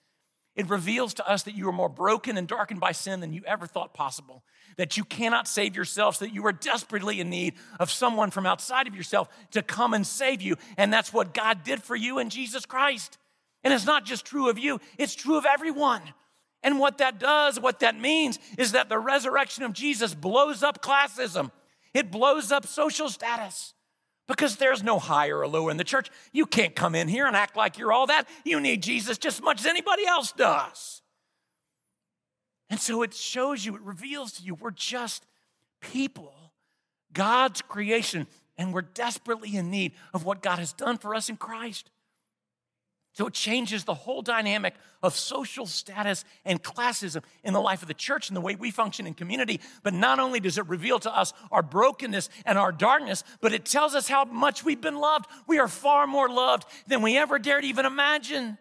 It 0.56 0.68
reveals 0.70 1.12
to 1.14 1.30
us 1.30 1.42
that 1.42 1.54
you 1.54 1.68
are 1.68 1.72
more 1.72 1.90
broken 1.90 2.38
and 2.38 2.48
darkened 2.48 2.80
by 2.80 2.92
sin 2.92 3.20
than 3.20 3.34
you 3.34 3.42
ever 3.46 3.66
thought 3.66 3.92
possible, 3.92 4.42
that 4.78 4.96
you 4.96 5.04
cannot 5.04 5.46
save 5.46 5.76
yourselves, 5.76 6.18
that 6.20 6.32
you 6.32 6.44
are 6.46 6.52
desperately 6.52 7.20
in 7.20 7.28
need 7.28 7.54
of 7.78 7.90
someone 7.90 8.30
from 8.30 8.46
outside 8.46 8.88
of 8.88 8.96
yourself 8.96 9.28
to 9.50 9.62
come 9.62 9.92
and 9.92 10.06
save 10.06 10.40
you. 10.40 10.56
And 10.78 10.90
that's 10.90 11.12
what 11.12 11.34
God 11.34 11.64
did 11.64 11.82
for 11.82 11.94
you 11.94 12.18
in 12.18 12.30
Jesus 12.30 12.64
Christ. 12.64 13.18
And 13.62 13.74
it's 13.74 13.86
not 13.86 14.06
just 14.06 14.24
true 14.24 14.48
of 14.48 14.58
you, 14.58 14.80
it's 14.96 15.14
true 15.14 15.36
of 15.36 15.44
everyone. 15.44 16.02
And 16.62 16.78
what 16.80 16.98
that 16.98 17.20
does, 17.20 17.60
what 17.60 17.80
that 17.80 18.00
means, 18.00 18.38
is 18.56 18.72
that 18.72 18.88
the 18.88 18.98
resurrection 18.98 19.64
of 19.64 19.74
Jesus 19.74 20.14
blows 20.14 20.62
up 20.62 20.82
classism, 20.82 21.50
it 21.92 22.10
blows 22.10 22.50
up 22.50 22.66
social 22.66 23.10
status 23.10 23.74
because 24.28 24.56
there's 24.56 24.82
no 24.82 24.98
higher 24.98 25.38
or 25.38 25.48
lower 25.48 25.70
in 25.70 25.78
the 25.78 25.84
church. 25.84 26.10
You 26.32 26.46
can't 26.46 26.76
come 26.76 26.94
in 26.94 27.08
here 27.08 27.26
and 27.26 27.34
act 27.34 27.56
like 27.56 27.78
you're 27.78 27.92
all 27.92 28.06
that. 28.06 28.28
You 28.44 28.60
need 28.60 28.82
Jesus 28.82 29.18
just 29.18 29.38
as 29.38 29.42
much 29.42 29.60
as 29.60 29.66
anybody 29.66 30.06
else 30.06 30.30
does. 30.30 31.02
And 32.70 32.78
so 32.78 33.02
it 33.02 33.14
shows 33.14 33.64
you, 33.64 33.74
it 33.74 33.80
reveals 33.80 34.32
to 34.34 34.42
you, 34.42 34.54
we're 34.54 34.70
just 34.70 35.24
people, 35.80 36.34
God's 37.12 37.62
creation, 37.62 38.26
and 38.58 38.74
we're 38.74 38.82
desperately 38.82 39.56
in 39.56 39.70
need 39.70 39.92
of 40.12 40.24
what 40.24 40.42
God 40.42 40.58
has 40.58 40.74
done 40.74 40.98
for 40.98 41.14
us 41.14 41.30
in 41.30 41.36
Christ. 41.36 41.90
So 43.12 43.26
it 43.26 43.34
changes 43.34 43.84
the 43.84 43.94
whole 43.94 44.22
dynamic 44.22 44.74
of 45.02 45.14
social 45.14 45.66
status 45.66 46.24
and 46.44 46.62
classism 46.62 47.22
in 47.42 47.52
the 47.52 47.60
life 47.60 47.82
of 47.82 47.88
the 47.88 47.94
church 47.94 48.28
and 48.28 48.36
the 48.36 48.40
way 48.40 48.54
we 48.54 48.70
function 48.70 49.06
in 49.06 49.14
community. 49.14 49.60
But 49.82 49.94
not 49.94 50.20
only 50.20 50.40
does 50.40 50.58
it 50.58 50.66
reveal 50.68 50.98
to 51.00 51.16
us 51.16 51.32
our 51.50 51.62
brokenness 51.62 52.28
and 52.44 52.58
our 52.58 52.72
darkness, 52.72 53.24
but 53.40 53.52
it 53.52 53.64
tells 53.64 53.94
us 53.94 54.08
how 54.08 54.24
much 54.24 54.64
we've 54.64 54.80
been 54.80 54.98
loved. 54.98 55.26
We 55.46 55.58
are 55.58 55.68
far 55.68 56.06
more 56.06 56.28
loved 56.28 56.66
than 56.86 57.02
we 57.02 57.16
ever 57.16 57.38
dared 57.38 57.64
even 57.64 57.86
imagine. 57.86 58.58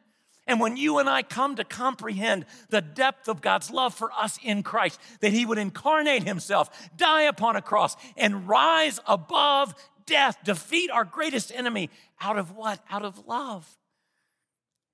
And 0.48 0.60
when 0.60 0.78
you 0.78 0.98
and 1.00 1.10
I 1.10 1.24
come 1.24 1.58
to 1.58 1.64
comprehend 1.64 2.46
the 2.70 2.82
depth 2.82 3.28
of 3.28 3.42
God's 3.42 3.70
love 3.70 3.94
for 3.94 4.12
us 4.14 4.40
in 4.42 4.64
Christ, 4.64 5.00
that 5.20 5.34
He 5.34 5.46
would 5.46 5.58
incarnate 5.58 6.24
Himself, 6.24 6.90
die 6.96 7.24
upon 7.24 7.58
a 7.58 7.62
cross, 7.62 7.98
and 8.16 8.48
rise 8.48 9.00
above 9.06 9.76
death, 10.06 10.38
defeat 10.46 10.90
our 10.90 11.04
greatest 11.04 11.52
enemy 11.54 11.90
out 12.22 12.38
of 12.38 12.56
what? 12.56 12.80
Out 12.90 13.04
of 13.04 13.28
love 13.28 13.78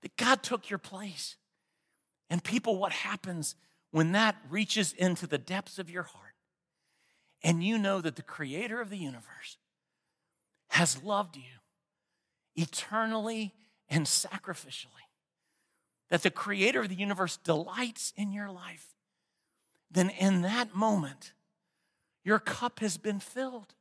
that 0.03 0.17
God 0.17 0.43
took 0.43 0.69
your 0.69 0.79
place. 0.79 1.37
And 2.29 2.43
people, 2.43 2.77
what 2.77 2.91
happens 2.91 3.55
when 3.91 4.11
that 4.11 4.35
reaches 4.49 4.93
into 4.93 5.25
the 5.25 5.37
depths 5.37 5.79
of 5.79 5.89
your 5.89 6.03
heart 6.03 6.35
and 7.41 7.63
you 7.63 7.77
know 7.77 8.01
that 8.01 8.15
the 8.15 8.21
creator 8.21 8.81
of 8.81 8.89
the 8.89 8.97
universe 8.97 9.57
has 10.69 11.03
loved 11.03 11.35
you 11.35 11.43
eternally 12.55 13.53
and 13.89 14.05
sacrificially, 14.05 15.07
that 16.09 16.23
the 16.23 16.31
creator 16.31 16.81
of 16.81 16.89
the 16.89 16.95
universe 16.95 17.37
delights 17.37 18.13
in 18.15 18.33
your 18.33 18.51
life, 18.51 18.87
then 19.89 20.09
in 20.09 20.41
that 20.41 20.75
moment, 20.75 21.33
your 22.23 22.39
cup 22.39 22.79
has 22.79 22.97
been 22.97 23.19
filled. 23.19 23.73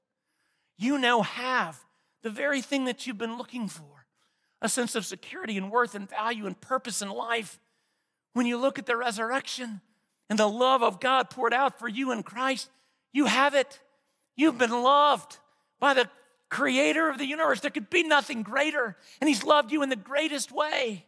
You 0.76 0.98
now 0.98 1.22
have 1.22 1.84
the 2.22 2.30
very 2.30 2.60
thing 2.60 2.84
that 2.84 3.06
you've 3.06 3.18
been 3.18 3.38
looking 3.38 3.68
for 3.68 4.01
a 4.62 4.68
sense 4.68 4.94
of 4.94 5.04
security 5.04 5.58
and 5.58 5.70
worth 5.70 5.94
and 5.94 6.08
value 6.08 6.46
and 6.46 6.58
purpose 6.58 7.02
in 7.02 7.10
life. 7.10 7.60
When 8.32 8.46
you 8.46 8.56
look 8.56 8.78
at 8.78 8.86
the 8.86 8.96
resurrection 8.96 9.82
and 10.30 10.38
the 10.38 10.48
love 10.48 10.82
of 10.82 11.00
God 11.00 11.28
poured 11.28 11.52
out 11.52 11.78
for 11.78 11.88
you 11.88 12.12
in 12.12 12.22
Christ, 12.22 12.70
you 13.12 13.26
have 13.26 13.54
it. 13.54 13.80
You've 14.36 14.56
been 14.56 14.70
loved 14.70 15.36
by 15.78 15.92
the 15.92 16.08
creator 16.48 17.10
of 17.10 17.18
the 17.18 17.26
universe. 17.26 17.60
There 17.60 17.70
could 17.70 17.90
be 17.90 18.04
nothing 18.04 18.42
greater, 18.42 18.96
and 19.20 19.28
He's 19.28 19.44
loved 19.44 19.72
you 19.72 19.82
in 19.82 19.88
the 19.88 19.96
greatest 19.96 20.52
way. 20.52 21.04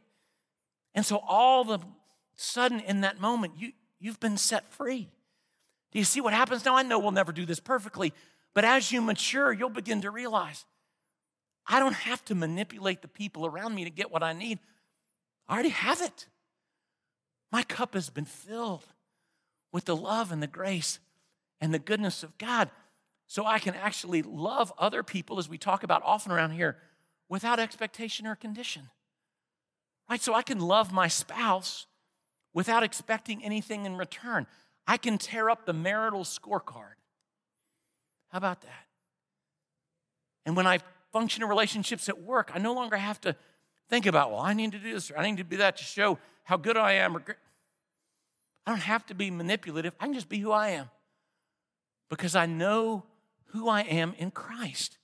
And 0.94 1.06
so, 1.06 1.22
all 1.26 1.62
of 1.62 1.80
a 1.80 1.86
sudden, 2.34 2.80
in 2.80 3.02
that 3.02 3.20
moment, 3.20 3.54
you, 3.56 3.72
you've 4.00 4.20
been 4.20 4.36
set 4.36 4.70
free. 4.72 5.08
Do 5.92 5.98
you 5.98 6.04
see 6.04 6.20
what 6.20 6.34
happens? 6.34 6.64
Now, 6.64 6.76
I 6.76 6.82
know 6.82 6.98
we'll 6.98 7.12
never 7.12 7.32
do 7.32 7.46
this 7.46 7.60
perfectly, 7.60 8.12
but 8.52 8.64
as 8.64 8.90
you 8.90 9.00
mature, 9.00 9.52
you'll 9.52 9.70
begin 9.70 10.02
to 10.02 10.10
realize 10.10 10.66
I 11.66 11.78
don't 11.78 11.94
have 11.94 12.24
to 12.26 12.34
manipulate 12.34 13.02
the 13.02 13.08
people 13.08 13.46
around 13.46 13.74
me 13.74 13.84
to 13.84 13.90
get 13.90 14.10
what 14.10 14.22
I 14.22 14.32
need. 14.32 14.58
I 15.48 15.54
already 15.54 15.70
have 15.70 16.00
it. 16.02 16.26
My 17.50 17.62
cup 17.62 17.94
has 17.94 18.10
been 18.10 18.24
filled 18.24 18.84
with 19.72 19.84
the 19.84 19.96
love 19.96 20.32
and 20.32 20.42
the 20.42 20.46
grace 20.46 20.98
and 21.60 21.72
the 21.72 21.78
goodness 21.78 22.22
of 22.22 22.36
God. 22.38 22.70
So 23.26 23.46
I 23.46 23.58
can 23.58 23.74
actually 23.74 24.22
love 24.22 24.72
other 24.78 25.02
people, 25.02 25.38
as 25.38 25.48
we 25.48 25.56
talk 25.56 25.82
about 25.82 26.02
often 26.04 26.32
around 26.32 26.50
here, 26.50 26.76
without 27.28 27.58
expectation 27.58 28.26
or 28.26 28.36
condition. 28.36 28.90
Right? 30.10 30.20
So 30.20 30.34
I 30.34 30.42
can 30.42 30.60
love 30.60 30.92
my 30.92 31.08
spouse 31.08 31.86
without 32.52 32.82
expecting 32.82 33.42
anything 33.42 33.86
in 33.86 33.96
return. 33.96 34.46
I 34.86 34.98
can 34.98 35.16
tear 35.16 35.48
up 35.48 35.64
the 35.64 35.72
marital 35.72 36.24
scorecard. 36.24 36.94
How 38.28 38.38
about 38.38 38.60
that? 38.60 38.86
And 40.44 40.56
when 40.56 40.66
I 41.14 41.18
functional 41.18 41.48
relationships 41.48 42.08
at 42.08 42.20
work. 42.22 42.50
I 42.52 42.58
no 42.58 42.74
longer 42.74 42.96
have 42.96 43.20
to 43.22 43.36
think 43.88 44.06
about, 44.06 44.30
well, 44.30 44.40
I 44.40 44.52
need 44.52 44.72
to 44.72 44.78
do 44.78 44.92
this 44.92 45.10
or 45.10 45.18
I 45.18 45.30
need 45.30 45.36
to 45.38 45.44
do 45.44 45.58
that 45.58 45.76
to 45.76 45.84
show 45.84 46.18
how 46.42 46.56
good 46.56 46.76
I 46.76 46.92
am. 46.94 47.16
I 47.16 48.70
don't 48.70 48.80
have 48.80 49.06
to 49.06 49.14
be 49.14 49.30
manipulative. 49.30 49.94
I 50.00 50.06
can 50.06 50.14
just 50.14 50.28
be 50.28 50.38
who 50.38 50.52
I 50.52 50.70
am 50.70 50.90
because 52.10 52.34
I 52.34 52.46
know 52.46 53.04
who 53.46 53.68
I 53.68 53.82
am 53.82 54.14
in 54.18 54.30
Christ. 54.30 54.98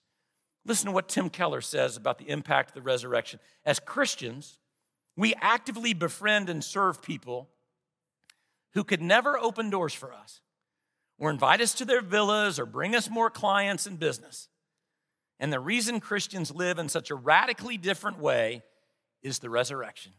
Listen 0.66 0.86
to 0.86 0.92
what 0.92 1.08
Tim 1.08 1.30
Keller 1.30 1.60
says 1.60 1.96
about 1.96 2.18
the 2.18 2.28
impact 2.28 2.70
of 2.70 2.74
the 2.74 2.82
resurrection. 2.82 3.40
As 3.64 3.78
Christians, 3.78 4.58
we 5.16 5.34
actively 5.40 5.94
befriend 5.94 6.50
and 6.50 6.62
serve 6.62 7.02
people 7.02 7.48
who 8.74 8.84
could 8.84 9.00
never 9.00 9.38
open 9.38 9.70
doors 9.70 9.94
for 9.94 10.12
us 10.12 10.40
or 11.18 11.30
invite 11.30 11.60
us 11.60 11.74
to 11.74 11.84
their 11.84 12.02
villas 12.02 12.58
or 12.58 12.66
bring 12.66 12.94
us 12.94 13.08
more 13.08 13.30
clients 13.30 13.86
and 13.86 13.98
business. 13.98 14.49
And 15.40 15.50
the 15.50 15.58
reason 15.58 16.00
Christians 16.00 16.54
live 16.54 16.78
in 16.78 16.90
such 16.90 17.10
a 17.10 17.14
radically 17.14 17.78
different 17.78 18.20
way 18.20 18.62
is 19.22 19.38
the 19.38 19.48
resurrection. 19.48 20.12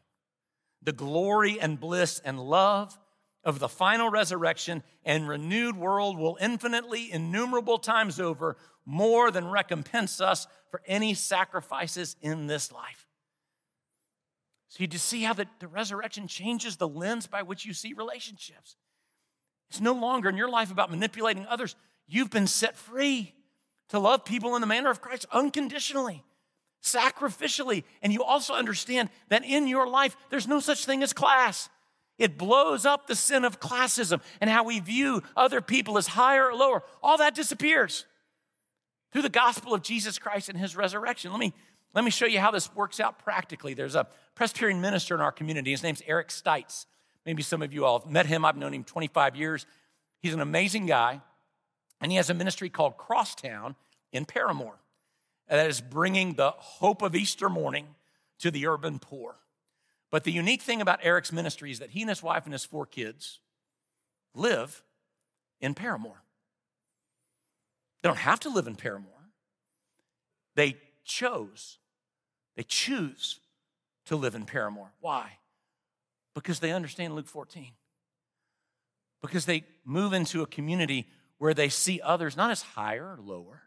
The 0.82 0.92
glory 0.92 1.60
and 1.60 1.80
bliss 1.80 2.20
and 2.26 2.40
love 2.40 2.98
of 3.44 3.60
the 3.60 3.70
final 3.70 4.10
resurrection 4.10 4.82
and 5.06 5.28
renewed 5.28 5.78
world 5.78 6.18
will 6.18 6.40
infinitely, 6.42 7.12
innumerable 7.12 7.78
times 7.78 8.20
over, 8.20 8.58
more 8.84 9.30
than 9.30 9.48
recompense 9.48 10.20
us 10.20 10.48
for 10.72 10.82
any 10.88 11.14
sacrifices 11.14 12.16
in 12.22 12.48
this 12.48 12.72
life. 12.72 13.08
So 14.70 14.78
you 14.80 14.88
just 14.88 15.06
see 15.06 15.22
how 15.22 15.34
the, 15.34 15.46
the 15.60 15.68
resurrection 15.68 16.28
changes 16.28 16.78
the 16.78 16.88
lens 16.88 17.28
by 17.28 17.44
which 17.44 17.64
you 17.64 17.74
see 17.74 17.94
relationships. 17.94 18.76
It's 19.70 19.82
no 19.82 19.94
longer 19.94 20.30
in 20.30 20.38
your 20.38 20.50
life 20.50 20.72
about 20.72 20.90
manipulating 20.90 21.46
others. 21.46 21.76
You've 22.08 22.32
been 22.32 22.48
set 22.48 22.76
free 22.76 23.36
to 23.92 24.00
love 24.00 24.26
people 24.26 24.56
in 24.56 24.62
the 24.62 24.68
manner 24.68 24.90
of 24.90 25.02
Christ 25.02 25.26
unconditionally, 25.32 26.24
sacrificially. 26.82 27.84
And 28.02 28.12
you 28.12 28.24
also 28.24 28.54
understand 28.54 29.10
that 29.28 29.46
in 29.46 29.68
your 29.68 29.88
life, 29.88 30.16
there's 30.30 30.48
no 30.48 30.60
such 30.60 30.86
thing 30.86 31.04
as 31.04 31.14
class. 31.14 31.70
It 32.18 32.38
blows 32.38 32.86
up 32.86 33.08
the 33.08 33.16
sin 33.16 33.44
of 33.44 33.60
classism 33.60 34.22
and 34.40 34.50
how 34.50 34.64
we 34.64 34.80
view 34.80 35.22
other 35.36 35.60
people 35.60 35.98
as 35.98 36.08
higher 36.08 36.48
or 36.48 36.56
lower. 36.56 36.84
All 37.04 37.18
that 37.18 37.36
disappears 37.36 38.06
through 39.12 39.24
the 39.24 39.30
gospel 39.30 39.74
of 39.74 39.82
Jesus 39.82 40.18
Christ 40.18 40.48
and 40.48 40.58
his 40.58 40.76
resurrection. 40.76 41.32
Let 41.32 41.42
me, 41.42 41.54
let 41.94 42.06
me 42.06 42.12
show 42.12 42.26
you 42.26 42.40
how 42.40 42.52
this 42.52 42.74
works 42.74 43.02
out 43.02 43.20
practically. 43.20 43.74
There's 43.74 43.96
a 43.96 44.08
Presbyterian 44.36 44.80
minister 44.80 45.16
in 45.16 45.22
our 45.22 45.34
community. 45.34 45.72
His 45.72 45.84
name's 45.84 46.02
Eric 46.08 46.30
Stites. 46.30 46.86
Maybe 47.26 47.44
some 47.44 47.62
of 47.62 47.74
you 47.74 47.84
all 47.84 48.00
have 48.00 48.10
met 48.10 48.26
him. 48.26 48.46
I've 48.46 48.56
known 48.56 48.74
him 48.74 48.86
25 48.86 49.36
years. 49.36 49.66
He's 50.22 50.34
an 50.34 50.40
amazing 50.40 50.86
guy. 50.86 51.20
And 52.02 52.12
he 52.12 52.18
has 52.18 52.30
a 52.30 52.34
ministry 52.34 52.70
called 52.70 52.98
Crosstown 52.98 53.76
in 54.12 54.26
Parramore 54.26 54.80
that 55.48 55.70
is 55.70 55.80
bringing 55.80 56.34
the 56.34 56.52
hope 56.52 57.02
of 57.02 57.16
Easter 57.16 57.48
morning 57.48 57.88
to 58.40 58.50
the 58.50 58.68
urban 58.68 59.00
poor. 59.00 59.36
But 60.10 60.24
the 60.24 60.32
unique 60.32 60.62
thing 60.62 60.82
about 60.82 61.00
Eric's 61.04 61.32
ministry 61.32 61.72
is 61.72 61.80
that 61.80 61.92
he 61.92 62.02
and 62.02 62.10
his 62.10 62.24
wife 62.24 62.46
and 62.46 62.54
his 62.54 62.66
four 62.66 62.86
kids 62.86 63.40
live 64.34 64.84
in 65.62 65.74
Parramore. 65.74 66.24
They 68.02 68.10
don't 68.10 68.18
have 68.18 68.40
to 68.42 68.50
live 68.50 68.68
in 68.68 68.76
Parramore. 68.76 69.06
They 70.56 70.76
chose, 71.06 71.78
they 72.56 72.64
choose 72.64 73.40
to 74.06 74.16
live 74.16 74.36
in 74.36 74.46
Parramore. 74.46 74.92
Why? 75.00 75.38
Because 76.34 76.60
they 76.60 76.72
understand 76.72 77.16
Luke 77.16 77.28
14. 77.28 77.72
Because 79.22 79.46
they 79.46 79.64
move 79.86 80.14
into 80.14 80.42
a 80.42 80.48
community 80.48 81.08
where 81.42 81.56
they 81.56 81.70
see 81.70 82.00
others 82.04 82.38
not 82.38 82.52
as 82.52 82.62
higher 82.62 83.04
or 83.04 83.20
lower. 83.20 83.64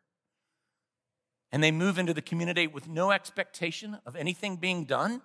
And 1.51 1.61
they 1.61 1.73
move 1.73 1.99
into 1.99 2.15
the 2.15 2.23
community 2.23 2.69
with 2.69 2.87
no 2.89 3.11
expectation 3.11 3.99
of 4.07 4.15
anything 4.15 4.55
being 4.55 4.85
done 4.85 5.23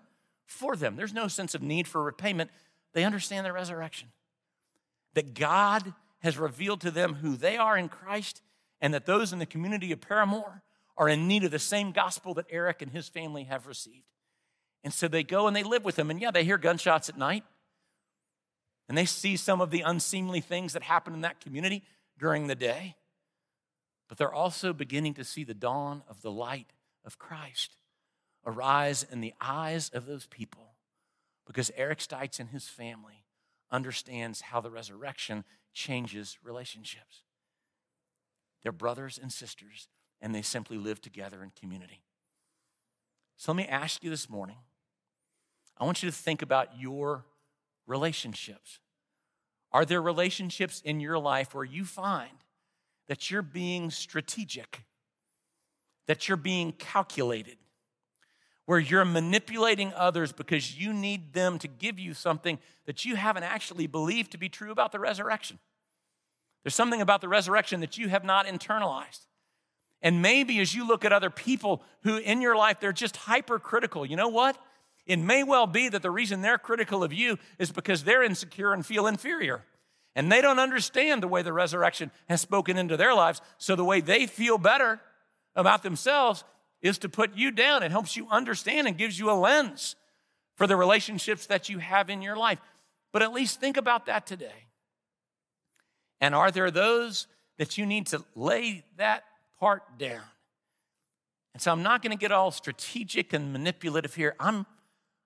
for 0.48 0.76
them. 0.76 0.96
There's 0.96 1.14
no 1.14 1.28
sense 1.28 1.54
of 1.54 1.62
need 1.62 1.88
for 1.88 2.02
repayment. 2.02 2.50
They 2.96 3.04
understand 3.04 3.46
the 3.46 3.54
resurrection. 3.54 4.08
That 5.14 5.36
God 5.36 5.94
has 6.22 6.40
revealed 6.40 6.82
to 6.82 6.90
them 6.90 7.14
who 7.14 7.38
they 7.38 7.56
are 7.56 7.78
in 7.78 7.88
Christ, 7.88 8.42
and 8.82 8.96
that 8.96 9.06
those 9.06 9.32
in 9.32 9.38
the 9.38 9.46
community 9.46 9.92
of 9.92 10.02
Parramore 10.02 10.64
are 10.98 11.08
in 11.08 11.28
need 11.28 11.44
of 11.44 11.52
the 11.52 11.60
same 11.60 11.92
gospel 11.92 12.34
that 12.34 12.48
Eric 12.50 12.82
and 12.82 12.92
his 12.92 13.08
family 13.08 13.44
have 13.44 13.68
received. 13.68 14.08
And 14.84 14.92
so 14.92 15.08
they 15.08 15.22
go 15.22 15.46
and 15.46 15.56
they 15.56 15.62
live 15.62 15.86
with 15.86 15.98
them. 15.98 16.10
And 16.10 16.20
yeah, 16.20 16.32
they 16.32 16.46
hear 16.46 16.58
gunshots 16.58 17.10
at 17.10 17.18
night. 17.18 17.44
And 18.88 18.98
they 18.98 19.06
see 19.06 19.36
some 19.36 19.62
of 19.62 19.70
the 19.70 19.82
unseemly 19.82 20.42
things 20.42 20.74
that 20.74 20.82
happen 20.82 21.14
in 21.14 21.22
that 21.22 21.42
community 21.42 21.84
during 22.20 22.48
the 22.48 22.56
day, 22.56 22.96
but 24.08 24.18
they're 24.18 24.34
also 24.34 24.74
beginning 24.74 25.14
to 25.16 25.24
see 25.24 25.44
the 25.44 25.54
dawn 25.54 26.04
of 26.08 26.22
the 26.22 26.32
light 26.32 26.74
of 27.06 27.18
Christ 27.18 27.76
arise 28.46 29.06
in 29.10 29.22
the 29.22 29.34
eyes 29.40 29.90
of 29.90 30.06
those 30.06 30.26
people 30.26 30.74
because 31.46 31.72
Eric 31.76 32.00
Stites 32.00 32.40
and 32.40 32.50
his 32.50 32.68
family 32.68 33.26
understands 33.72 34.42
how 34.42 34.62
the 34.62 34.72
resurrection 34.72 35.44
changes 35.74 36.38
relationships. 36.44 37.24
They're 38.62 38.72
brothers 38.72 39.20
and 39.22 39.32
sisters, 39.32 39.88
and 40.22 40.34
they 40.34 40.42
simply 40.42 40.78
live 40.78 41.02
together 41.02 41.44
in 41.44 41.52
community. 41.60 42.04
So 43.38 43.52
let 43.52 43.58
me 43.58 43.68
ask 43.68 44.04
you 44.04 44.10
this 44.10 44.30
morning 44.30 44.58
I 45.78 45.86
want 45.86 46.04
you 46.04 46.10
to 46.10 46.16
think 46.16 46.42
about 46.42 46.78
your 46.78 47.24
relationships. 47.88 48.80
Are 49.72 49.86
there 49.86 50.02
relationships 50.02 50.82
in 50.84 51.00
your 51.00 51.20
life 51.20 51.54
where 51.54 51.64
you 51.64 51.86
find 51.86 52.32
that 53.08 53.30
you're 53.30 53.42
being 53.42 53.92
strategic, 53.92 54.84
that 56.08 56.28
you're 56.28 56.38
being 56.38 56.72
calculated, 56.72 57.58
where 58.66 58.80
you're 58.80 59.06
manipulating 59.06 59.92
others 59.96 60.32
because 60.32 60.80
you 60.80 60.94
need 60.94 61.34
them 61.34 61.58
to 61.60 61.68
give 61.68 62.00
you 62.00 62.14
something 62.14 62.60
that 62.86 63.04
you 63.06 63.16
haven't 63.16 63.44
actually 63.44 63.88
believed 63.88 64.32
to 64.32 64.38
be 64.38 64.50
true 64.50 64.72
about 64.72 64.92
the 64.92 65.00
resurrection. 65.00 65.58
There's 66.64 66.76
something 66.76 67.02
about 67.02 67.22
the 67.22 67.28
resurrection 67.28 67.80
that 67.80 67.98
you 67.98 68.10
have 68.10 68.24
not 68.24 68.46
internalized. 68.46 69.26
And 70.02 70.22
maybe 70.22 70.60
as 70.60 70.74
you 70.74 70.88
look 70.88 71.04
at 71.04 71.12
other 71.12 71.30
people 71.30 71.84
who 72.04 72.18
in 72.18 72.42
your 72.42 72.56
life, 72.56 72.80
they're 72.80 72.94
just 72.94 73.18
hypercritical, 73.18 74.06
you 74.06 74.16
know 74.16 74.30
what? 74.30 74.58
It 75.10 75.18
may 75.18 75.44
well 75.44 75.66
be 75.66 75.90
that 75.90 76.04
the 76.04 76.12
reason 76.12 76.44
they're 76.44 76.60
critical 76.60 77.04
of 77.04 77.12
you 77.12 77.40
is 77.58 77.72
because 77.72 78.04
they're 78.04 78.22
insecure 78.22 78.74
and 78.74 78.86
feel 78.86 79.08
inferior. 79.08 79.66
And 80.16 80.32
they 80.32 80.40
don't 80.40 80.60
understand 80.60 81.24
the 81.24 81.28
way 81.28 81.42
the 81.42 81.52
resurrection 81.52 82.12
has 82.30 82.42
spoken 82.42 82.78
into 82.78 82.96
their 82.96 83.16
lives. 83.16 83.42
So 83.58 83.76
the 83.76 83.84
way 83.84 84.02
they 84.02 84.28
feel 84.28 84.60
better 84.60 85.02
about 85.56 85.82
themselves 85.82 86.44
is 86.84 87.00
to 87.00 87.10
put 87.10 87.36
you 87.36 87.50
down. 87.50 87.82
It 87.82 87.90
helps 87.90 88.16
you 88.16 88.28
understand 88.30 88.88
and 88.88 89.00
gives 89.00 89.18
you 89.18 89.32
a 89.32 89.34
lens 89.34 89.96
for 90.56 90.68
the 90.68 90.76
relationships 90.76 91.48
that 91.48 91.70
you 91.70 91.80
have 91.80 92.12
in 92.12 92.22
your 92.22 92.38
life. 92.38 92.62
But 93.12 93.24
at 93.24 93.34
least 93.34 93.60
think 93.60 93.78
about 93.78 94.06
that 94.06 94.28
today. 94.28 94.68
And 96.22 96.36
are 96.36 96.52
there 96.52 96.70
those 96.70 97.26
that 97.58 97.80
you 97.80 97.88
need 97.88 98.06
to 98.08 98.24
lay 98.36 98.86
that 98.98 99.24
part 99.60 99.98
down? 99.98 100.22
And 101.56 101.64
so 101.64 101.72
I'm 101.72 101.82
not 101.82 102.04
going 102.04 102.16
to 102.16 102.22
get 102.22 102.32
all 102.32 102.52
strategic 102.52 103.34
and 103.34 103.52
manipulative 103.52 104.14
here. 104.14 104.36
I'm, 104.40 104.68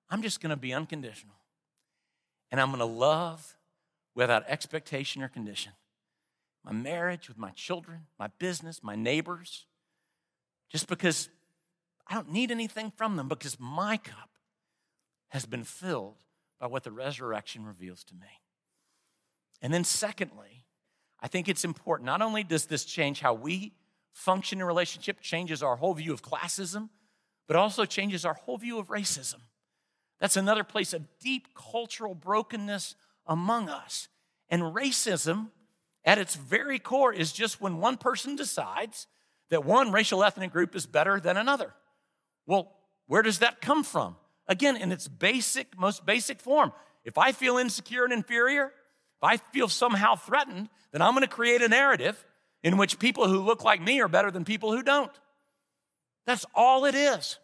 I'm 0.10 0.22
just 0.22 0.42
going 0.42 0.52
to 0.52 0.56
be 0.56 0.74
unconditional. 0.74 1.36
And 2.52 2.62
I'm 2.62 2.68
going 2.68 2.80
to 2.80 2.86
love 2.86 3.56
without 4.16 4.44
expectation 4.48 5.24
or 5.24 5.28
condition 5.28 5.74
my 6.64 6.72
marriage 6.72 7.28
with 7.28 7.38
my 7.38 7.52
children, 7.52 8.08
my 8.18 8.28
business, 8.40 8.82
my 8.82 8.96
neighbors, 8.96 9.66
just 10.70 10.88
because 10.88 11.30
I 12.08 12.14
don't 12.14 12.32
need 12.32 12.52
anything 12.52 12.92
from 12.96 13.18
them 13.18 13.28
because 13.28 13.60
my 13.60 13.98
cup 13.98 14.30
has 15.30 15.46
been 15.46 15.64
filled 15.64 16.24
by 16.60 16.68
what 16.68 16.84
the 16.84 16.92
resurrection 16.92 17.66
reveals 17.66 18.04
to 18.06 18.16
me. 18.16 18.28
And 19.62 19.74
then, 19.74 19.84
secondly, 19.84 20.66
I 21.22 21.28
think 21.28 21.48
it's 21.48 21.66
important. 21.66 22.06
Not 22.06 22.22
only 22.22 22.44
does 22.44 22.66
this 22.66 22.86
change 22.86 23.20
how 23.20 23.34
we 23.34 23.74
function 24.14 24.60
in 24.60 24.66
relationship, 24.66 25.22
changes 25.22 25.64
our 25.64 25.76
whole 25.76 25.94
view 25.94 26.14
of 26.14 26.22
classism, 26.22 26.90
but 27.48 27.56
also 27.56 27.86
changes 27.86 28.26
our 28.26 28.34
whole 28.34 28.58
view 28.58 28.78
of 28.78 28.88
racism. 28.88 29.42
That's 30.24 30.38
another 30.38 30.64
place 30.64 30.94
of 30.94 31.20
deep 31.20 31.50
cultural 31.54 32.16
brokenness 32.16 32.96
among 33.28 33.68
us. 33.68 34.08
And 34.48 34.62
racism, 34.62 35.50
at 36.06 36.18
its 36.18 36.36
very 36.36 36.80
core, 36.80 37.12
is 37.12 37.34
just 37.34 37.60
when 37.60 37.80
one 37.80 37.98
person 37.98 38.38
decides 38.38 39.08
that 39.50 39.66
one 39.66 39.92
racial 39.92 40.24
ethnic 40.24 40.54
group 40.54 40.78
is 40.78 40.86
better 40.86 41.20
than 41.20 41.36
another. 41.36 41.74
Well, 42.46 42.72
where 43.06 43.22
does 43.22 43.40
that 43.40 43.60
come 43.60 43.84
from? 43.84 44.16
Again, 44.48 44.78
in 44.78 44.94
its 44.94 45.10
basic, 45.10 45.78
most 45.78 46.06
basic 46.06 46.40
form. 46.40 46.72
If 47.04 47.18
I 47.18 47.34
feel 47.34 47.58
insecure 47.58 48.06
and 48.06 48.14
inferior, 48.14 48.68
if 48.68 49.24
I 49.24 49.36
feel 49.36 49.68
somehow 49.68 50.16
threatened, 50.16 50.70
then 50.94 51.02
I'm 51.02 51.16
going 51.16 51.24
to 51.24 51.28
create 51.28 51.62
a 51.62 51.68
narrative 51.68 52.26
in 52.64 52.78
which 52.78 52.98
people 52.98 53.28
who 53.28 53.42
look 53.42 53.66
like 53.66 53.82
me 53.82 54.00
are 54.00 54.08
better 54.08 54.32
than 54.32 54.46
people 54.46 54.72
who 54.72 54.84
don't. 54.84 55.12
That's 56.26 56.46
all 56.56 56.86
it 56.86 56.96
is. 56.96 57.40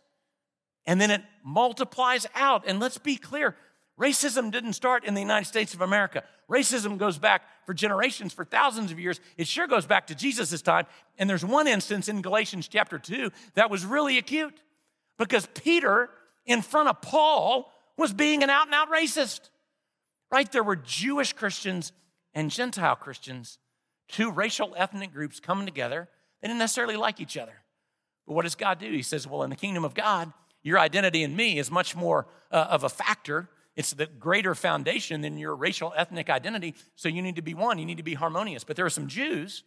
And 0.90 1.00
then 1.00 1.12
it 1.12 1.22
multiplies 1.44 2.26
out. 2.34 2.64
And 2.66 2.80
let's 2.80 2.98
be 2.98 3.16
clear 3.16 3.56
racism 4.00 4.50
didn't 4.50 4.74
start 4.74 5.06
in 5.06 5.14
the 5.14 5.22
United 5.22 5.46
States 5.46 5.76
of 5.76 5.82
America. 5.82 6.24
Racism 6.50 6.98
goes 6.98 7.20
back 7.20 7.44
for 7.68 7.76
generations, 7.76 8.34
for 8.34 8.44
thousands 8.44 8.92
of 8.92 9.00
years. 9.00 9.20
It 9.38 9.48
sure 9.48 9.68
goes 9.68 9.86
back 9.86 10.08
to 10.08 10.16
Jesus' 10.16 10.64
time. 10.64 10.88
And 11.20 11.30
there's 11.30 11.46
one 11.46 11.68
instance 11.68 12.10
in 12.10 12.24
Galatians 12.24 12.68
chapter 12.68 12.98
2 12.98 13.30
that 13.54 13.70
was 13.70 13.86
really 13.86 14.18
acute 14.18 14.64
because 15.20 15.48
Peter, 15.54 16.10
in 16.48 16.64
front 16.64 16.90
of 16.90 17.04
Paul, 17.04 17.72
was 17.96 18.12
being 18.12 18.42
an 18.42 18.50
out 18.50 18.66
and 18.66 18.74
out 18.74 18.90
racist. 18.90 19.52
Right? 20.32 20.52
There 20.52 20.64
were 20.64 20.76
Jewish 20.76 21.34
Christians 21.34 21.92
and 22.34 22.50
Gentile 22.50 22.96
Christians, 22.96 23.60
two 24.08 24.32
racial 24.32 24.74
ethnic 24.76 25.14
groups 25.14 25.40
coming 25.40 25.68
together. 25.68 26.10
They 26.42 26.48
didn't 26.48 26.58
necessarily 26.58 26.96
like 26.96 27.20
each 27.20 27.38
other. 27.38 27.62
But 28.26 28.34
what 28.34 28.42
does 28.42 28.56
God 28.56 28.80
do? 28.80 28.92
He 28.92 29.04
says, 29.04 29.28
Well, 29.28 29.44
in 29.44 29.52
the 29.52 29.56
kingdom 29.56 29.84
of 29.84 29.94
God, 29.94 30.34
your 30.64 30.80
identity 30.80 31.24
in 31.24 31.36
me 31.36 31.58
is 31.58 31.72
much 31.72 31.96
more 31.96 32.28
uh, 32.52 32.68
of 32.70 32.84
a 32.84 32.90
factor. 32.90 33.50
It's 33.76 33.94
the 33.94 34.08
greater 34.08 34.56
foundation 34.56 35.22
than 35.22 35.38
your 35.38 35.56
racial 35.56 35.94
ethnic 35.96 36.30
identity. 36.30 36.76
So 36.96 37.08
you 37.08 37.22
need 37.22 37.38
to 37.38 37.42
be 37.42 37.54
one, 37.54 37.80
you 37.80 37.86
need 37.86 37.98
to 37.98 38.04
be 38.04 38.16
harmonious. 38.16 38.64
But 38.64 38.76
there 38.76 38.86
are 38.86 38.90
some 38.90 39.08
Jews 39.08 39.64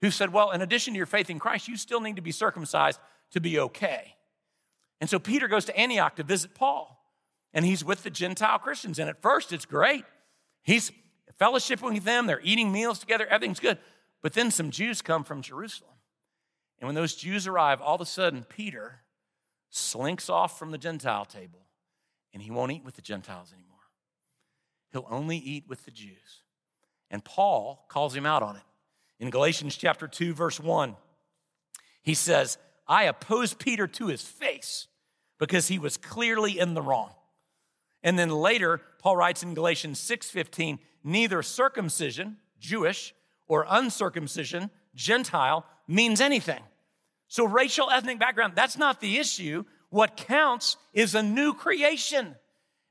who 0.00 0.10
said, 0.10 0.32
Well, 0.32 0.50
in 0.50 0.62
addition 0.62 0.94
to 0.94 0.96
your 0.96 1.06
faith 1.06 1.30
in 1.30 1.38
Christ, 1.38 1.68
you 1.68 1.76
still 1.76 2.00
need 2.00 2.16
to 2.16 2.22
be 2.22 2.32
circumcised 2.32 2.98
to 3.30 3.40
be 3.40 3.58
okay. 3.58 4.16
And 5.00 5.08
so 5.08 5.18
Peter 5.18 5.48
goes 5.48 5.64
to 5.66 5.76
Antioch 5.76 6.16
to 6.16 6.22
visit 6.22 6.54
Paul, 6.54 7.04
and 7.52 7.64
he's 7.64 7.84
with 7.84 8.02
the 8.02 8.10
Gentile 8.10 8.58
Christians. 8.58 8.98
And 8.98 9.08
at 9.08 9.22
first, 9.22 9.52
it's 9.52 9.64
great. 9.64 10.04
He's 10.62 10.92
fellowshipping 11.40 11.94
with 11.94 12.04
them, 12.04 12.26
they're 12.26 12.40
eating 12.42 12.70
meals 12.70 12.98
together, 12.98 13.26
everything's 13.26 13.60
good. 13.60 13.78
But 14.22 14.32
then 14.34 14.50
some 14.50 14.70
Jews 14.70 15.02
come 15.02 15.24
from 15.24 15.42
Jerusalem. 15.42 15.90
And 16.78 16.86
when 16.86 16.94
those 16.94 17.14
Jews 17.14 17.46
arrive, 17.46 17.80
all 17.80 17.96
of 17.96 18.00
a 18.00 18.06
sudden, 18.06 18.44
Peter 18.48 19.01
slinks 19.72 20.28
off 20.28 20.58
from 20.58 20.70
the 20.70 20.78
Gentile 20.78 21.24
table, 21.24 21.66
and 22.32 22.42
he 22.42 22.50
won't 22.50 22.70
eat 22.70 22.84
with 22.84 22.94
the 22.94 23.02
Gentiles 23.02 23.52
anymore. 23.52 23.72
He'll 24.92 25.06
only 25.10 25.38
eat 25.38 25.64
with 25.66 25.84
the 25.86 25.90
Jews. 25.90 26.42
And 27.10 27.24
Paul 27.24 27.86
calls 27.88 28.14
him 28.14 28.26
out 28.26 28.42
on 28.42 28.56
it. 28.56 28.62
In 29.18 29.30
Galatians 29.30 29.76
chapter 29.76 30.06
2, 30.06 30.34
verse 30.34 30.60
1, 30.60 30.94
he 32.02 32.14
says, 32.14 32.58
I 32.86 33.04
oppose 33.04 33.54
Peter 33.54 33.86
to 33.86 34.08
his 34.08 34.22
face 34.22 34.88
because 35.38 35.68
he 35.68 35.78
was 35.78 35.96
clearly 35.96 36.58
in 36.58 36.74
the 36.74 36.82
wrong. 36.82 37.14
And 38.02 38.18
then 38.18 38.30
later, 38.30 38.80
Paul 38.98 39.16
writes 39.16 39.42
in 39.42 39.54
Galatians 39.54 39.98
6:15, 40.00 40.80
neither 41.02 41.42
circumcision, 41.42 42.38
Jewish, 42.58 43.14
or 43.46 43.64
uncircumcision, 43.68 44.70
Gentile, 44.94 45.64
means 45.86 46.20
anything. 46.20 46.62
So 47.32 47.46
racial 47.46 47.88
ethnic 47.88 48.18
background, 48.18 48.52
that's 48.54 48.76
not 48.76 49.00
the 49.00 49.16
issue. 49.16 49.64
What 49.88 50.18
counts 50.18 50.76
is 50.92 51.14
a 51.14 51.22
new 51.22 51.54
creation. 51.54 52.36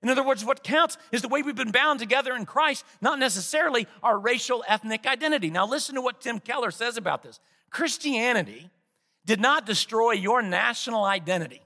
In 0.01 0.09
other 0.09 0.23
words, 0.23 0.43
what 0.43 0.63
counts 0.63 0.97
is 1.11 1.21
the 1.21 1.27
way 1.27 1.43
we've 1.43 1.55
been 1.55 1.69
bound 1.69 1.99
together 1.99 2.35
in 2.35 2.47
Christ, 2.47 2.83
not 3.01 3.19
necessarily 3.19 3.85
our 4.01 4.17
racial 4.17 4.63
ethnic 4.67 5.05
identity. 5.05 5.51
Now, 5.51 5.67
listen 5.67 5.93
to 5.93 6.01
what 6.01 6.21
Tim 6.21 6.39
Keller 6.39 6.71
says 6.71 6.97
about 6.97 7.21
this. 7.21 7.39
Christianity 7.69 8.71
did 9.27 9.39
not 9.39 9.67
destroy 9.67 10.13
your 10.13 10.41
national 10.41 11.03
identity 11.03 11.61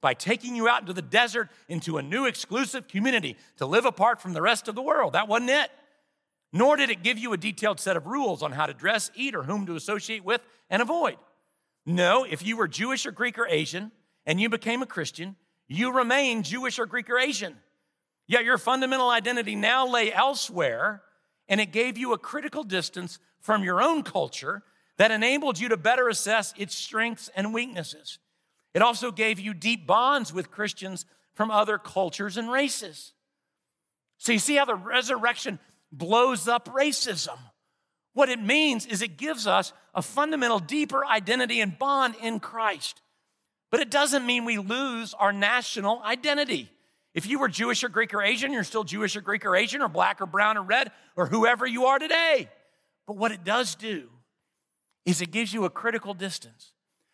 by 0.00 0.14
taking 0.14 0.56
you 0.56 0.66
out 0.66 0.80
into 0.80 0.94
the 0.94 1.02
desert 1.02 1.50
into 1.68 1.98
a 1.98 2.02
new 2.02 2.24
exclusive 2.24 2.88
community 2.88 3.36
to 3.58 3.66
live 3.66 3.84
apart 3.84 4.22
from 4.22 4.32
the 4.32 4.40
rest 4.40 4.66
of 4.66 4.74
the 4.74 4.80
world. 4.80 5.12
That 5.12 5.28
wasn't 5.28 5.50
it. 5.50 5.70
Nor 6.54 6.76
did 6.76 6.88
it 6.88 7.02
give 7.02 7.18
you 7.18 7.34
a 7.34 7.36
detailed 7.36 7.80
set 7.80 7.98
of 7.98 8.06
rules 8.06 8.42
on 8.42 8.52
how 8.52 8.64
to 8.64 8.72
dress, 8.72 9.10
eat, 9.14 9.34
or 9.34 9.42
whom 9.42 9.66
to 9.66 9.76
associate 9.76 10.24
with 10.24 10.40
and 10.70 10.80
avoid. 10.80 11.16
No, 11.86 12.24
if 12.24 12.44
you 12.44 12.56
were 12.56 12.68
Jewish 12.68 13.06
or 13.06 13.12
Greek 13.12 13.38
or 13.38 13.46
Asian 13.46 13.92
and 14.26 14.40
you 14.40 14.48
became 14.48 14.82
a 14.82 14.86
Christian, 14.86 15.36
you 15.68 15.92
remain 15.92 16.42
Jewish 16.42 16.78
or 16.78 16.86
Greek 16.86 17.10
or 17.10 17.18
Asian. 17.18 17.56
Yet 18.26 18.44
your 18.44 18.58
fundamental 18.58 19.10
identity 19.10 19.54
now 19.54 19.86
lay 19.86 20.12
elsewhere, 20.12 21.02
and 21.48 21.60
it 21.60 21.72
gave 21.72 21.98
you 21.98 22.12
a 22.12 22.18
critical 22.18 22.64
distance 22.64 23.18
from 23.40 23.62
your 23.62 23.82
own 23.82 24.02
culture 24.02 24.62
that 24.96 25.10
enabled 25.10 25.58
you 25.58 25.68
to 25.68 25.76
better 25.76 26.08
assess 26.08 26.54
its 26.56 26.74
strengths 26.74 27.28
and 27.36 27.52
weaknesses. 27.52 28.18
It 28.72 28.82
also 28.82 29.10
gave 29.10 29.38
you 29.38 29.52
deep 29.52 29.86
bonds 29.86 30.32
with 30.32 30.50
Christians 30.50 31.04
from 31.34 31.50
other 31.50 31.78
cultures 31.78 32.36
and 32.36 32.50
races. 32.50 33.12
So 34.18 34.32
you 34.32 34.38
see 34.38 34.56
how 34.56 34.64
the 34.64 34.74
resurrection 34.74 35.58
blows 35.92 36.48
up 36.48 36.68
racism. 36.68 37.38
What 38.14 38.28
it 38.28 38.40
means 38.40 38.86
is 38.86 39.02
it 39.02 39.16
gives 39.16 39.46
us 39.46 39.72
a 39.94 40.02
fundamental, 40.02 40.58
deeper 40.58 41.04
identity 41.04 41.60
and 41.60 41.78
bond 41.78 42.14
in 42.22 42.40
Christ. 42.40 43.02
But 43.70 43.80
it 43.80 43.90
doesn't 43.90 44.24
mean 44.24 44.44
we 44.44 44.58
lose 44.58 45.14
our 45.14 45.32
national 45.32 46.00
identity. 46.02 46.70
If 47.12 47.26
you 47.26 47.38
were 47.38 47.48
Jewish 47.48 47.84
or 47.84 47.88
Greek 47.88 48.14
or 48.14 48.22
Asian, 48.22 48.52
you're 48.52 48.64
still 48.64 48.84
Jewish 48.84 49.16
or 49.16 49.20
Greek 49.20 49.44
or 49.44 49.54
Asian 49.54 49.82
or 49.82 49.88
black 49.88 50.20
or 50.20 50.26
brown 50.26 50.56
or 50.56 50.62
red 50.62 50.90
or 51.16 51.26
whoever 51.26 51.66
you 51.66 51.86
are 51.86 51.98
today. 51.98 52.48
But 53.06 53.16
what 53.16 53.32
it 53.32 53.44
does 53.44 53.74
do 53.74 54.08
is 55.04 55.20
it 55.20 55.30
gives 55.30 55.52
you 55.52 55.64
a 55.64 55.70
critical 55.70 56.14
distance. 56.14 56.72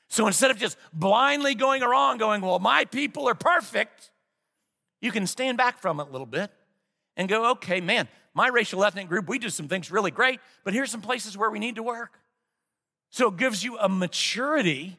So 0.08 0.26
instead 0.26 0.50
of 0.50 0.58
just 0.58 0.76
blindly 0.92 1.54
going 1.54 1.82
around 1.82 2.18
going, 2.18 2.40
well, 2.40 2.58
my 2.58 2.84
people 2.84 3.28
are 3.28 3.34
perfect, 3.34 4.10
you 5.00 5.12
can 5.12 5.26
stand 5.26 5.56
back 5.56 5.78
from 5.78 6.00
it 6.00 6.08
a 6.08 6.10
little 6.10 6.26
bit 6.26 6.50
and 7.16 7.28
go, 7.28 7.50
okay, 7.52 7.80
man, 7.80 8.08
my 8.34 8.48
racial 8.48 8.84
ethnic 8.84 9.08
group, 9.08 9.28
we 9.28 9.38
do 9.38 9.48
some 9.48 9.68
things 9.68 9.90
really 9.90 10.10
great, 10.10 10.40
but 10.64 10.72
here's 10.72 10.90
some 10.90 11.00
places 11.00 11.36
where 11.36 11.50
we 11.50 11.58
need 11.58 11.76
to 11.76 11.82
work. 11.82 12.12
So 13.10 13.28
it 13.28 13.36
gives 13.36 13.64
you 13.64 13.76
a 13.78 13.88
maturity 13.88 14.98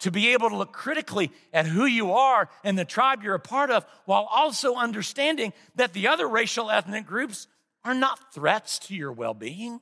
to 0.00 0.10
be 0.12 0.32
able 0.32 0.48
to 0.48 0.56
look 0.56 0.72
critically 0.72 1.32
at 1.52 1.66
who 1.66 1.84
you 1.84 2.12
are 2.12 2.48
and 2.62 2.78
the 2.78 2.84
tribe 2.84 3.22
you're 3.22 3.34
a 3.34 3.40
part 3.40 3.70
of, 3.70 3.84
while 4.04 4.28
also 4.32 4.76
understanding 4.76 5.52
that 5.74 5.92
the 5.92 6.06
other 6.06 6.28
racial 6.28 6.70
ethnic 6.70 7.04
groups 7.04 7.48
are 7.84 7.94
not 7.94 8.32
threats 8.32 8.78
to 8.78 8.94
your 8.94 9.12
well 9.12 9.34
being. 9.34 9.80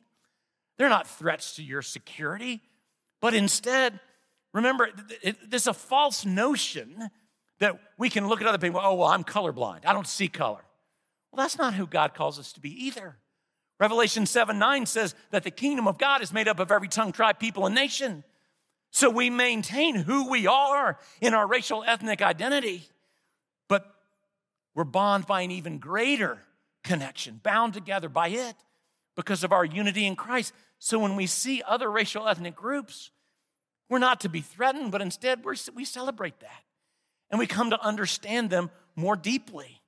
They're 0.79 0.89
not 0.89 1.07
threats 1.07 1.57
to 1.57 1.63
your 1.63 1.83
security, 1.83 2.63
but 3.21 3.35
instead, 3.35 4.01
Remember, 4.57 4.89
there's 5.47 5.67
a 5.67 5.75
false 5.75 6.25
notion 6.25 7.11
That 7.59 7.79
we 7.99 8.11
can 8.11 8.29
look 8.29 8.41
at 8.43 8.47
other 8.47 8.59
people, 8.59 8.81
oh, 8.83 8.95
well, 8.95 9.09
I'm 9.09 9.25
colorblind. 9.25 9.87
I 9.87 9.93
don't 9.93 10.07
see 10.07 10.29
color. 10.29 10.61
Well, 11.37 11.45
that's 11.45 11.59
not 11.59 11.75
who 11.75 11.87
God 11.87 12.15
calls 12.15 12.39
us 12.39 12.53
to 12.55 12.61
be 12.61 12.87
either. 12.87 13.19
Revelation 13.79 14.25
7 14.25 14.59
9 14.59 14.87
says 14.87 15.15
that 15.33 15.45
the 15.45 15.51
kingdom 15.51 15.87
of 15.87 15.99
God 15.99 16.23
is 16.23 16.33
made 16.33 16.49
up 16.49 16.59
of 16.59 16.73
every 16.73 16.89
tongue, 16.89 17.13
tribe, 17.13 17.39
people, 17.39 17.67
and 17.67 17.75
nation. 17.75 18.25
So 18.91 19.11
we 19.11 19.29
maintain 19.29 19.97
who 19.97 20.31
we 20.31 20.47
are 20.47 20.99
in 21.21 21.35
our 21.35 21.47
racial 21.47 21.85
ethnic 21.87 22.23
identity, 22.23 22.89
but 23.69 23.85
we're 24.75 24.85
bound 24.85 25.27
by 25.27 25.43
an 25.43 25.51
even 25.51 25.79
greater 25.79 26.39
connection, 26.83 27.39
bound 27.43 27.75
together 27.75 28.09
by 28.09 28.29
it 28.29 28.57
because 29.15 29.45
of 29.45 29.53
our 29.53 29.65
unity 29.65 30.07
in 30.07 30.17
Christ. 30.17 30.55
So 30.79 30.99
when 30.99 31.17
we 31.17 31.27
see 31.27 31.63
other 31.67 31.91
racial 31.91 32.27
ethnic 32.27 32.57
groups, 32.57 33.11
we're 33.91 33.99
not 33.99 34.21
to 34.21 34.31
be 34.31 34.41
threatened, 34.41 34.91
but 34.91 35.03
instead 35.03 35.45
we 35.45 35.85
celebrate 35.85 36.41
that. 36.41 36.63
And 37.31 37.39
we 37.39 37.47
come 37.47 37.69
to 37.71 37.85
understand 37.85 38.49
them 38.49 38.71
more 38.95 39.17
deeply, 39.17 39.83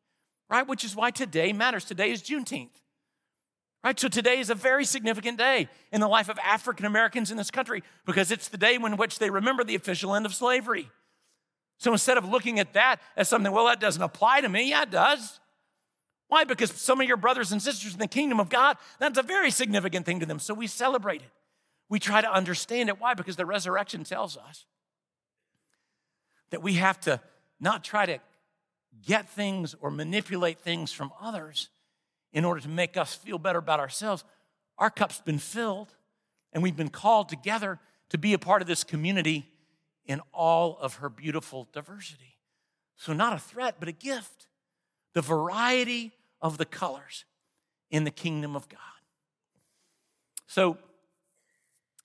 right? 0.50 0.66
Which 0.66 0.84
is 0.84 0.96
why 0.96 1.10
today 1.10 1.52
matters. 1.52 1.84
Today 1.84 2.10
is 2.10 2.22
Juneteenth. 2.22 2.70
Right? 3.84 3.98
So 3.98 4.08
today 4.08 4.38
is 4.38 4.50
a 4.50 4.54
very 4.54 4.84
significant 4.84 5.38
day 5.38 5.68
in 5.92 6.00
the 6.00 6.08
life 6.08 6.28
of 6.28 6.38
African 6.44 6.84
Americans 6.84 7.30
in 7.30 7.36
this 7.36 7.50
country 7.50 7.82
because 8.06 8.30
it's 8.30 8.48
the 8.48 8.58
day 8.58 8.74
in 8.74 8.96
which 8.96 9.18
they 9.18 9.30
remember 9.30 9.62
the 9.62 9.76
official 9.76 10.14
end 10.14 10.26
of 10.26 10.34
slavery. 10.34 10.90
So 11.78 11.92
instead 11.92 12.18
of 12.18 12.28
looking 12.28 12.58
at 12.58 12.72
that 12.72 13.00
as 13.16 13.28
something, 13.28 13.52
well, 13.52 13.66
that 13.66 13.78
doesn't 13.78 14.02
apply 14.02 14.40
to 14.40 14.48
me, 14.48 14.70
yeah, 14.70 14.82
it 14.82 14.90
does. 14.90 15.38
Why? 16.26 16.44
Because 16.44 16.72
some 16.72 17.00
of 17.00 17.06
your 17.06 17.16
brothers 17.16 17.52
and 17.52 17.62
sisters 17.62 17.94
in 17.94 18.00
the 18.00 18.08
kingdom 18.08 18.40
of 18.40 18.48
God, 18.48 18.76
that's 18.98 19.16
a 19.16 19.22
very 19.22 19.50
significant 19.50 20.04
thing 20.04 20.20
to 20.20 20.26
them. 20.26 20.40
So 20.40 20.54
we 20.54 20.66
celebrate 20.66 21.22
it. 21.22 21.30
We 21.88 21.98
try 21.98 22.20
to 22.20 22.30
understand 22.30 22.88
it. 22.88 23.00
Why? 23.00 23.14
Because 23.14 23.36
the 23.36 23.46
resurrection 23.46 24.04
tells 24.04 24.36
us 24.36 24.66
that 26.50 26.62
we 26.62 26.74
have 26.74 27.00
to 27.00 27.20
not 27.60 27.84
try 27.84 28.06
to 28.06 28.18
get 29.04 29.28
things 29.28 29.74
or 29.80 29.90
manipulate 29.90 30.58
things 30.58 30.92
from 30.92 31.12
others 31.20 31.68
in 32.32 32.44
order 32.44 32.60
to 32.60 32.68
make 32.68 32.96
us 32.96 33.14
feel 33.14 33.38
better 33.38 33.58
about 33.58 33.80
ourselves. 33.80 34.24
Our 34.76 34.90
cup's 34.90 35.20
been 35.20 35.38
filled, 35.38 35.94
and 36.52 36.62
we've 36.62 36.76
been 36.76 36.88
called 36.88 37.28
together 37.28 37.78
to 38.10 38.18
be 38.18 38.32
a 38.32 38.38
part 38.38 38.62
of 38.62 38.68
this 38.68 38.84
community 38.84 39.46
in 40.04 40.20
all 40.32 40.78
of 40.80 40.96
her 40.96 41.08
beautiful 41.08 41.68
diversity. 41.72 42.36
So, 42.96 43.12
not 43.12 43.32
a 43.32 43.38
threat, 43.38 43.76
but 43.78 43.88
a 43.88 43.92
gift. 43.92 44.48
The 45.14 45.22
variety 45.22 46.12
of 46.40 46.58
the 46.58 46.64
colors 46.64 47.24
in 47.90 48.04
the 48.04 48.10
kingdom 48.10 48.56
of 48.56 48.68
God. 48.68 48.80
So, 50.46 50.78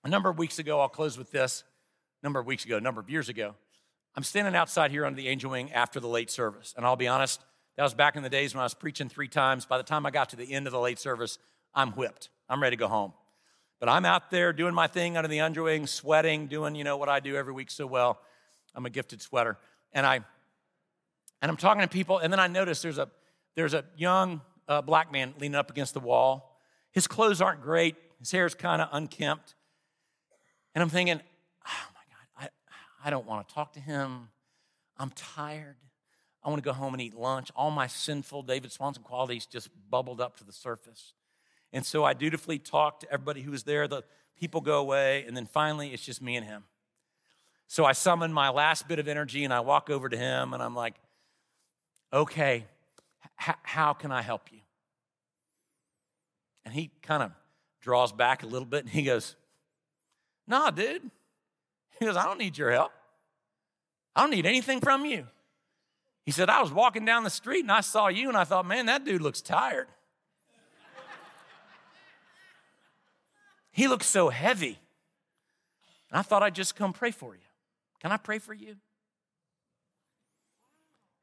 a 0.04 0.08
number 0.08 0.28
of 0.28 0.38
weeks 0.38 0.58
ago, 0.58 0.80
I'll 0.80 0.88
close 0.88 1.16
with 1.16 1.30
this. 1.30 1.64
A 2.22 2.26
number 2.26 2.38
of 2.38 2.46
weeks 2.46 2.64
ago, 2.64 2.76
a 2.76 2.80
number 2.80 3.00
of 3.00 3.10
years 3.10 3.28
ago, 3.28 3.54
I'm 4.16 4.22
standing 4.22 4.54
outside 4.54 4.90
here 4.90 5.04
under 5.04 5.16
the 5.16 5.28
angel 5.28 5.50
wing 5.50 5.72
after 5.72 5.98
the 5.98 6.08
late 6.08 6.30
service. 6.30 6.72
And 6.76 6.86
I'll 6.86 6.96
be 6.96 7.08
honest, 7.08 7.40
that 7.76 7.82
was 7.82 7.94
back 7.94 8.14
in 8.16 8.22
the 8.22 8.30
days 8.30 8.54
when 8.54 8.60
I 8.60 8.64
was 8.64 8.74
preaching 8.74 9.08
three 9.08 9.28
times. 9.28 9.66
By 9.66 9.76
the 9.76 9.84
time 9.84 10.06
I 10.06 10.10
got 10.10 10.30
to 10.30 10.36
the 10.36 10.52
end 10.52 10.66
of 10.66 10.72
the 10.72 10.80
late 10.80 10.98
service, 10.98 11.38
I'm 11.74 11.92
whipped. 11.92 12.28
I'm 12.48 12.62
ready 12.62 12.76
to 12.76 12.80
go 12.80 12.88
home. 12.88 13.12
But 13.80 13.88
I'm 13.88 14.04
out 14.04 14.30
there 14.30 14.52
doing 14.52 14.74
my 14.74 14.86
thing 14.86 15.16
under 15.16 15.28
the 15.28 15.40
angel 15.40 15.64
wing, 15.64 15.86
sweating, 15.86 16.46
doing, 16.46 16.74
you 16.76 16.84
know, 16.84 16.96
what 16.96 17.08
I 17.08 17.20
do 17.20 17.36
every 17.36 17.52
week 17.52 17.70
so 17.70 17.86
well. 17.86 18.20
I'm 18.74 18.86
a 18.86 18.90
gifted 18.90 19.20
sweater. 19.20 19.58
And 19.92 20.06
I 20.06 20.20
and 21.42 21.50
I'm 21.50 21.58
talking 21.58 21.82
to 21.82 21.88
people, 21.88 22.18
and 22.18 22.32
then 22.32 22.40
I 22.40 22.46
notice 22.46 22.80
there's 22.80 22.96
a 22.96 23.10
there's 23.54 23.74
a 23.74 23.84
young 23.96 24.40
uh, 24.66 24.80
black 24.80 25.12
man 25.12 25.34
leaning 25.38 25.56
up 25.56 25.70
against 25.70 25.92
the 25.92 26.00
wall. 26.00 26.58
His 26.92 27.06
clothes 27.06 27.42
aren't 27.42 27.60
great. 27.60 27.96
His 28.18 28.30
hair's 28.30 28.54
kind 28.54 28.80
of 28.80 28.88
unkempt. 28.92 29.54
And 30.74 30.82
I'm 30.82 30.88
thinking, 30.88 31.20
I, 33.04 33.10
don't 33.10 33.26
want 33.26 33.48
to 33.48 33.54
talk 33.54 33.72
to 33.74 33.80
him. 33.80 34.28
I'm 34.96 35.10
tired. 35.10 35.76
I 36.42 36.48
want 36.48 36.62
to 36.62 36.64
go 36.64 36.72
home 36.72 36.94
and 36.94 37.02
eat 37.02 37.14
lunch. 37.14 37.50
All 37.56 37.70
my 37.70 37.86
sinful 37.86 38.42
David 38.42 38.72
Swanson 38.72 39.02
qualities 39.02 39.46
just 39.46 39.68
bubbled 39.90 40.20
up 40.20 40.36
to 40.38 40.44
the 40.44 40.52
surface. 40.52 41.12
And 41.72 41.84
so 41.84 42.04
I 42.04 42.12
dutifully 42.12 42.58
talk 42.58 43.00
to 43.00 43.12
everybody 43.12 43.42
who 43.42 43.50
was 43.50 43.64
there. 43.64 43.88
The 43.88 44.02
people 44.38 44.60
go 44.60 44.78
away, 44.78 45.24
and 45.26 45.36
then 45.36 45.46
finally 45.46 45.92
it's 45.92 46.04
just 46.04 46.22
me 46.22 46.36
and 46.36 46.46
him. 46.46 46.64
So 47.66 47.84
I 47.84 47.92
summon 47.92 48.32
my 48.32 48.50
last 48.50 48.86
bit 48.86 48.98
of 48.98 49.08
energy 49.08 49.44
and 49.44 49.52
I 49.52 49.60
walk 49.60 49.90
over 49.90 50.08
to 50.08 50.16
him 50.16 50.52
and 50.52 50.62
I'm 50.62 50.74
like, 50.74 50.94
okay, 52.12 52.66
h- 53.40 53.56
how 53.62 53.94
can 53.94 54.12
I 54.12 54.22
help 54.22 54.52
you? 54.52 54.60
And 56.64 56.72
he 56.72 56.90
kind 57.02 57.22
of 57.22 57.32
draws 57.80 58.12
back 58.12 58.42
a 58.42 58.46
little 58.46 58.66
bit 58.66 58.84
and 58.84 58.90
he 58.90 59.02
goes, 59.02 59.36
Nah, 60.46 60.70
dude. 60.70 61.10
He 61.98 62.06
goes, 62.06 62.16
I 62.16 62.24
don't 62.24 62.38
need 62.38 62.58
your 62.58 62.70
help. 62.72 62.92
I 64.16 64.20
don't 64.22 64.30
need 64.30 64.46
anything 64.46 64.80
from 64.80 65.04
you. 65.04 65.26
He 66.24 66.30
said, 66.30 66.48
I 66.48 66.62
was 66.62 66.72
walking 66.72 67.04
down 67.04 67.24
the 67.24 67.30
street 67.30 67.60
and 67.60 67.72
I 67.72 67.80
saw 67.80 68.08
you 68.08 68.28
and 68.28 68.36
I 68.36 68.44
thought, 68.44 68.66
man, 68.66 68.86
that 68.86 69.04
dude 69.04 69.20
looks 69.20 69.42
tired. 69.42 69.88
he 73.70 73.88
looks 73.88 74.06
so 74.06 74.30
heavy. 74.30 74.78
And 76.10 76.18
I 76.18 76.22
thought 76.22 76.42
I'd 76.42 76.54
just 76.54 76.76
come 76.76 76.92
pray 76.92 77.10
for 77.10 77.34
you. 77.34 77.40
Can 78.00 78.12
I 78.12 78.16
pray 78.16 78.38
for 78.38 78.54
you? 78.54 78.76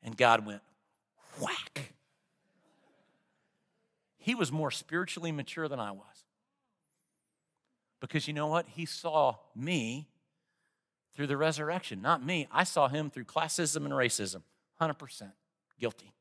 And 0.04 0.18
God 0.18 0.46
went, 0.46 0.62
whack. 1.40 1.94
He 4.18 4.36
was 4.36 4.52
more 4.52 4.70
spiritually 4.70 5.32
mature 5.32 5.68
than 5.68 5.80
I 5.80 5.92
was. 5.92 6.26
Because 8.00 8.28
you 8.28 8.34
know 8.34 8.48
what? 8.48 8.68
He 8.68 8.86
saw 8.86 9.36
me 9.56 10.11
through 11.22 11.28
the 11.28 11.38
resurrection, 11.38 12.02
not 12.02 12.26
me. 12.26 12.48
I 12.52 12.64
saw 12.64 12.88
him 12.88 13.12
through 13.12 13.26
classism 13.26 13.86
and 13.86 13.94
racism. 13.94 14.42
100% 14.82 15.32
guilty. 15.80 16.16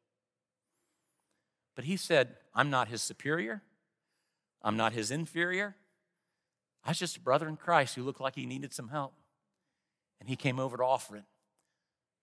But 1.75 1.87
he 1.87 1.97
said, 1.97 2.37
I'm 2.55 2.69
not 2.69 2.89
his 2.89 3.01
superior. 3.01 3.63
I'm 4.61 4.77
not 4.77 4.93
his 4.93 5.11
inferior. 5.11 5.75
I 6.85 6.91
was 6.91 6.99
just 6.99 7.17
a 7.17 7.21
brother 7.21 7.49
in 7.49 7.57
Christ 7.57 7.95
who 7.95 8.03
looked 8.03 8.21
like 8.21 8.35
he 8.35 8.45
needed 8.45 8.75
some 8.75 8.89
help. 8.89 9.15
And 10.21 10.29
he 10.29 10.37
came 10.37 10.61
over 10.61 10.77
to 10.77 10.85
offer 10.85 11.17
it 11.17 11.25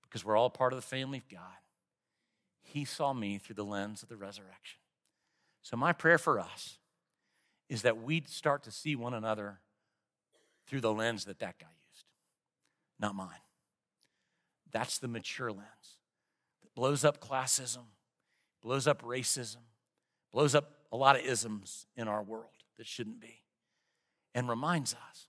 because 0.04 0.24
we're 0.24 0.38
all 0.38 0.52
part 0.52 0.72
of 0.72 0.78
the 0.78 0.86
family 0.86 1.18
of 1.18 1.28
God. 1.28 1.42
He 2.62 2.86
saw 2.86 3.12
me 3.12 3.40
through 3.40 3.56
the 3.56 3.66
lens 3.66 4.04
of 4.04 4.10
the 4.10 4.18
resurrection. 4.18 4.78
So, 5.64 5.78
my 5.78 5.94
prayer 5.94 6.20
for 6.20 6.40
us 6.40 6.78
is 7.70 7.82
that 7.82 7.98
we'd 7.98 8.30
start 8.30 8.62
to 8.66 8.72
see 8.72 8.96
one 8.96 9.16
another 9.16 9.62
through 10.68 10.82
the 10.82 10.94
lens 10.94 11.26
that 11.26 11.40
that 11.40 11.58
guy 11.58 11.66
not 13.00 13.16
mine. 13.16 13.30
That's 14.72 15.00
the 15.00 15.08
mature 15.08 15.52
lens 15.52 15.98
that 16.62 16.74
blows 16.76 17.06
up 17.06 17.20
classism, 17.20 17.86
blows 18.62 18.88
up 18.88 19.02
racism, 19.04 19.62
blows 20.32 20.56
up 20.56 20.72
a 20.92 20.98
lot 20.98 21.16
of 21.16 21.26
isms 21.26 21.86
in 21.96 22.08
our 22.08 22.24
world 22.24 22.46
that 22.78 22.88
shouldn't 22.88 23.20
be, 23.20 23.42
and 24.36 24.50
reminds 24.50 24.94
us 24.94 25.28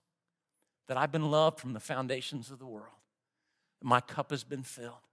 that 0.87 0.97
I've 0.97 1.11
been 1.11 1.29
loved 1.29 1.59
from 1.59 1.73
the 1.73 1.79
foundations 1.79 2.51
of 2.51 2.59
the 2.59 2.65
world. 2.65 2.87
My 3.81 4.01
cup 4.01 4.31
has 4.31 4.43
been 4.43 4.63
filled. 4.63 5.07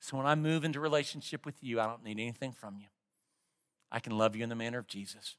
So 0.00 0.16
when 0.16 0.26
I 0.26 0.34
move 0.34 0.64
into 0.64 0.80
relationship 0.80 1.46
with 1.46 1.62
you, 1.62 1.80
I 1.80 1.86
don't 1.86 2.04
need 2.04 2.18
anything 2.18 2.52
from 2.52 2.76
you. 2.78 2.86
I 3.90 4.00
can 4.00 4.18
love 4.18 4.34
you 4.34 4.42
in 4.42 4.48
the 4.48 4.54
manner 4.54 4.78
of 4.78 4.86
Jesus. 4.86 5.36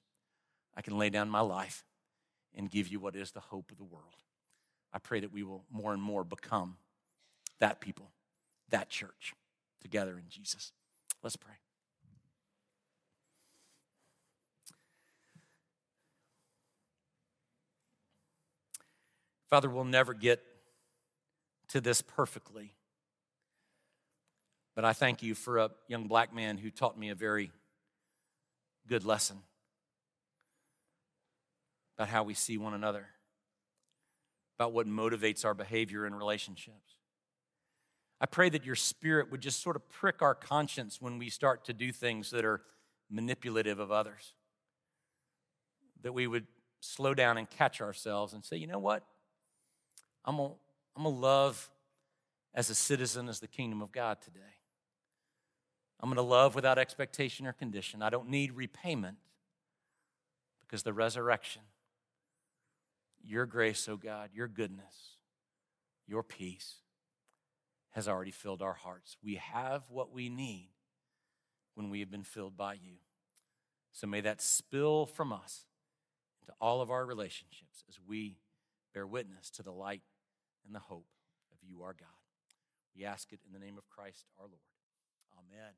I 0.76 0.82
can 0.82 0.98
lay 0.98 1.10
down 1.10 1.30
my 1.30 1.42
life 1.42 1.84
and 2.56 2.70
give 2.70 2.88
you 2.88 3.00
what 3.00 3.16
is 3.16 3.32
the 3.32 3.40
hope 3.40 3.72
of 3.72 3.78
the 3.78 3.84
world. 3.84 4.06
I 4.94 5.00
pray 5.00 5.20
that 5.20 5.32
we 5.32 5.44
will 5.44 5.64
more 5.72 5.94
and 5.94 6.02
more 6.02 6.24
become 6.24 6.78
that 7.60 7.82
people, 7.82 8.12
that 8.70 8.90
church 8.90 9.34
together 9.82 10.18
in 10.18 10.26
Jesus. 10.30 10.72
Let's 11.24 11.36
pray. 11.36 11.54
Father, 19.50 19.70
we'll 19.70 19.86
never 19.86 20.14
get 20.14 20.44
to 21.70 21.82
this 21.82 22.02
perfectly. 22.02 22.74
But 24.76 24.86
I 24.86 24.94
thank 24.94 25.24
you 25.24 25.36
for 25.36 25.58
a 25.58 25.72
young 25.88 26.08
black 26.08 26.34
man 26.34 26.58
who 26.58 26.70
taught 26.70 27.00
me 27.00 27.10
a 27.10 27.16
very 27.16 27.52
good 28.88 29.06
lesson 29.06 29.38
about 31.98 32.10
how 32.10 32.24
we 32.24 32.34
see 32.34 32.58
one 32.58 32.74
another, 32.74 33.08
about 34.58 34.74
what 34.74 34.88
motivates 34.88 35.46
our 35.46 35.54
behavior 35.54 36.06
in 36.06 36.16
relationships. 36.16 36.96
I 38.20 38.26
pray 38.26 38.50
that 38.50 38.66
your 38.66 38.76
spirit 38.76 39.32
would 39.32 39.42
just 39.42 39.62
sort 39.62 39.76
of 39.76 39.88
prick 39.90 40.22
our 40.22 40.34
conscience 40.34 41.00
when 41.00 41.20
we 41.20 41.30
start 41.30 41.66
to 41.66 41.74
do 41.74 41.92
things 41.92 42.32
that 42.32 42.44
are 42.44 42.62
manipulative 43.10 43.80
of 43.80 43.92
others. 43.92 44.34
That 46.02 46.14
we 46.14 46.26
would 46.26 46.48
slow 46.80 47.14
down 47.14 47.38
and 47.38 47.48
catch 47.50 47.82
ourselves 47.82 48.34
and 48.34 48.44
say, 48.44 48.58
you 48.58 48.68
know 48.68 48.80
what? 48.80 49.04
I'm 50.26 50.38
going 50.38 50.54
I'm 50.96 51.04
to 51.04 51.10
love 51.10 51.70
as 52.56 52.72
a 52.72 52.76
citizen 52.76 53.30
as 53.30 53.40
the 53.40 53.48
kingdom 53.48 53.84
of 53.84 53.92
God 53.92 54.20
today. 54.20 54.40
I'm 56.00 56.10
going 56.10 56.16
to 56.16 56.24
love 56.24 56.56
without 56.56 56.80
expectation 56.80 57.46
or 57.46 57.54
condition. 57.54 58.02
I 58.02 58.10
don't 58.10 58.30
need 58.30 58.54
repayment 58.54 59.18
because 60.62 60.82
the 60.82 60.94
resurrection, 60.94 61.62
your 63.24 63.46
grace, 63.46 63.88
oh 63.90 63.98
God, 63.98 64.30
your 64.34 64.48
goodness, 64.48 65.16
your 66.08 66.24
peace, 66.24 66.76
has 67.92 68.08
already 68.08 68.32
filled 68.32 68.62
our 68.62 68.74
hearts. 68.74 69.18
We 69.24 69.36
have 69.36 69.84
what 69.90 70.14
we 70.14 70.30
need 70.30 70.70
when 71.76 71.90
we 71.90 72.00
have 72.00 72.12
been 72.12 72.24
filled 72.24 72.56
by 72.56 72.74
you. 72.74 72.98
So 73.92 74.08
may 74.08 74.22
that 74.22 74.42
spill 74.42 75.06
from 75.06 75.34
us 75.34 75.66
into 76.42 76.54
all 76.62 76.82
of 76.82 76.92
our 76.92 77.06
relationships 77.06 77.84
as 77.90 78.00
we 78.06 78.38
bear 78.94 79.08
witness 79.08 79.50
to 79.52 79.64
the 79.64 79.72
light 79.72 80.04
and 80.66 80.76
the 80.76 80.80
hope 80.80 81.08
of 81.52 81.58
you, 81.68 81.82
our 81.82 81.94
God. 81.94 82.08
We 82.96 83.06
ask 83.06 83.32
it 83.32 83.40
in 83.46 83.54
the 83.54 83.64
name 83.64 83.78
of 83.78 83.90
Christ 83.90 84.26
our 84.40 84.46
Lord. 84.46 84.60
Amen. 85.38 85.74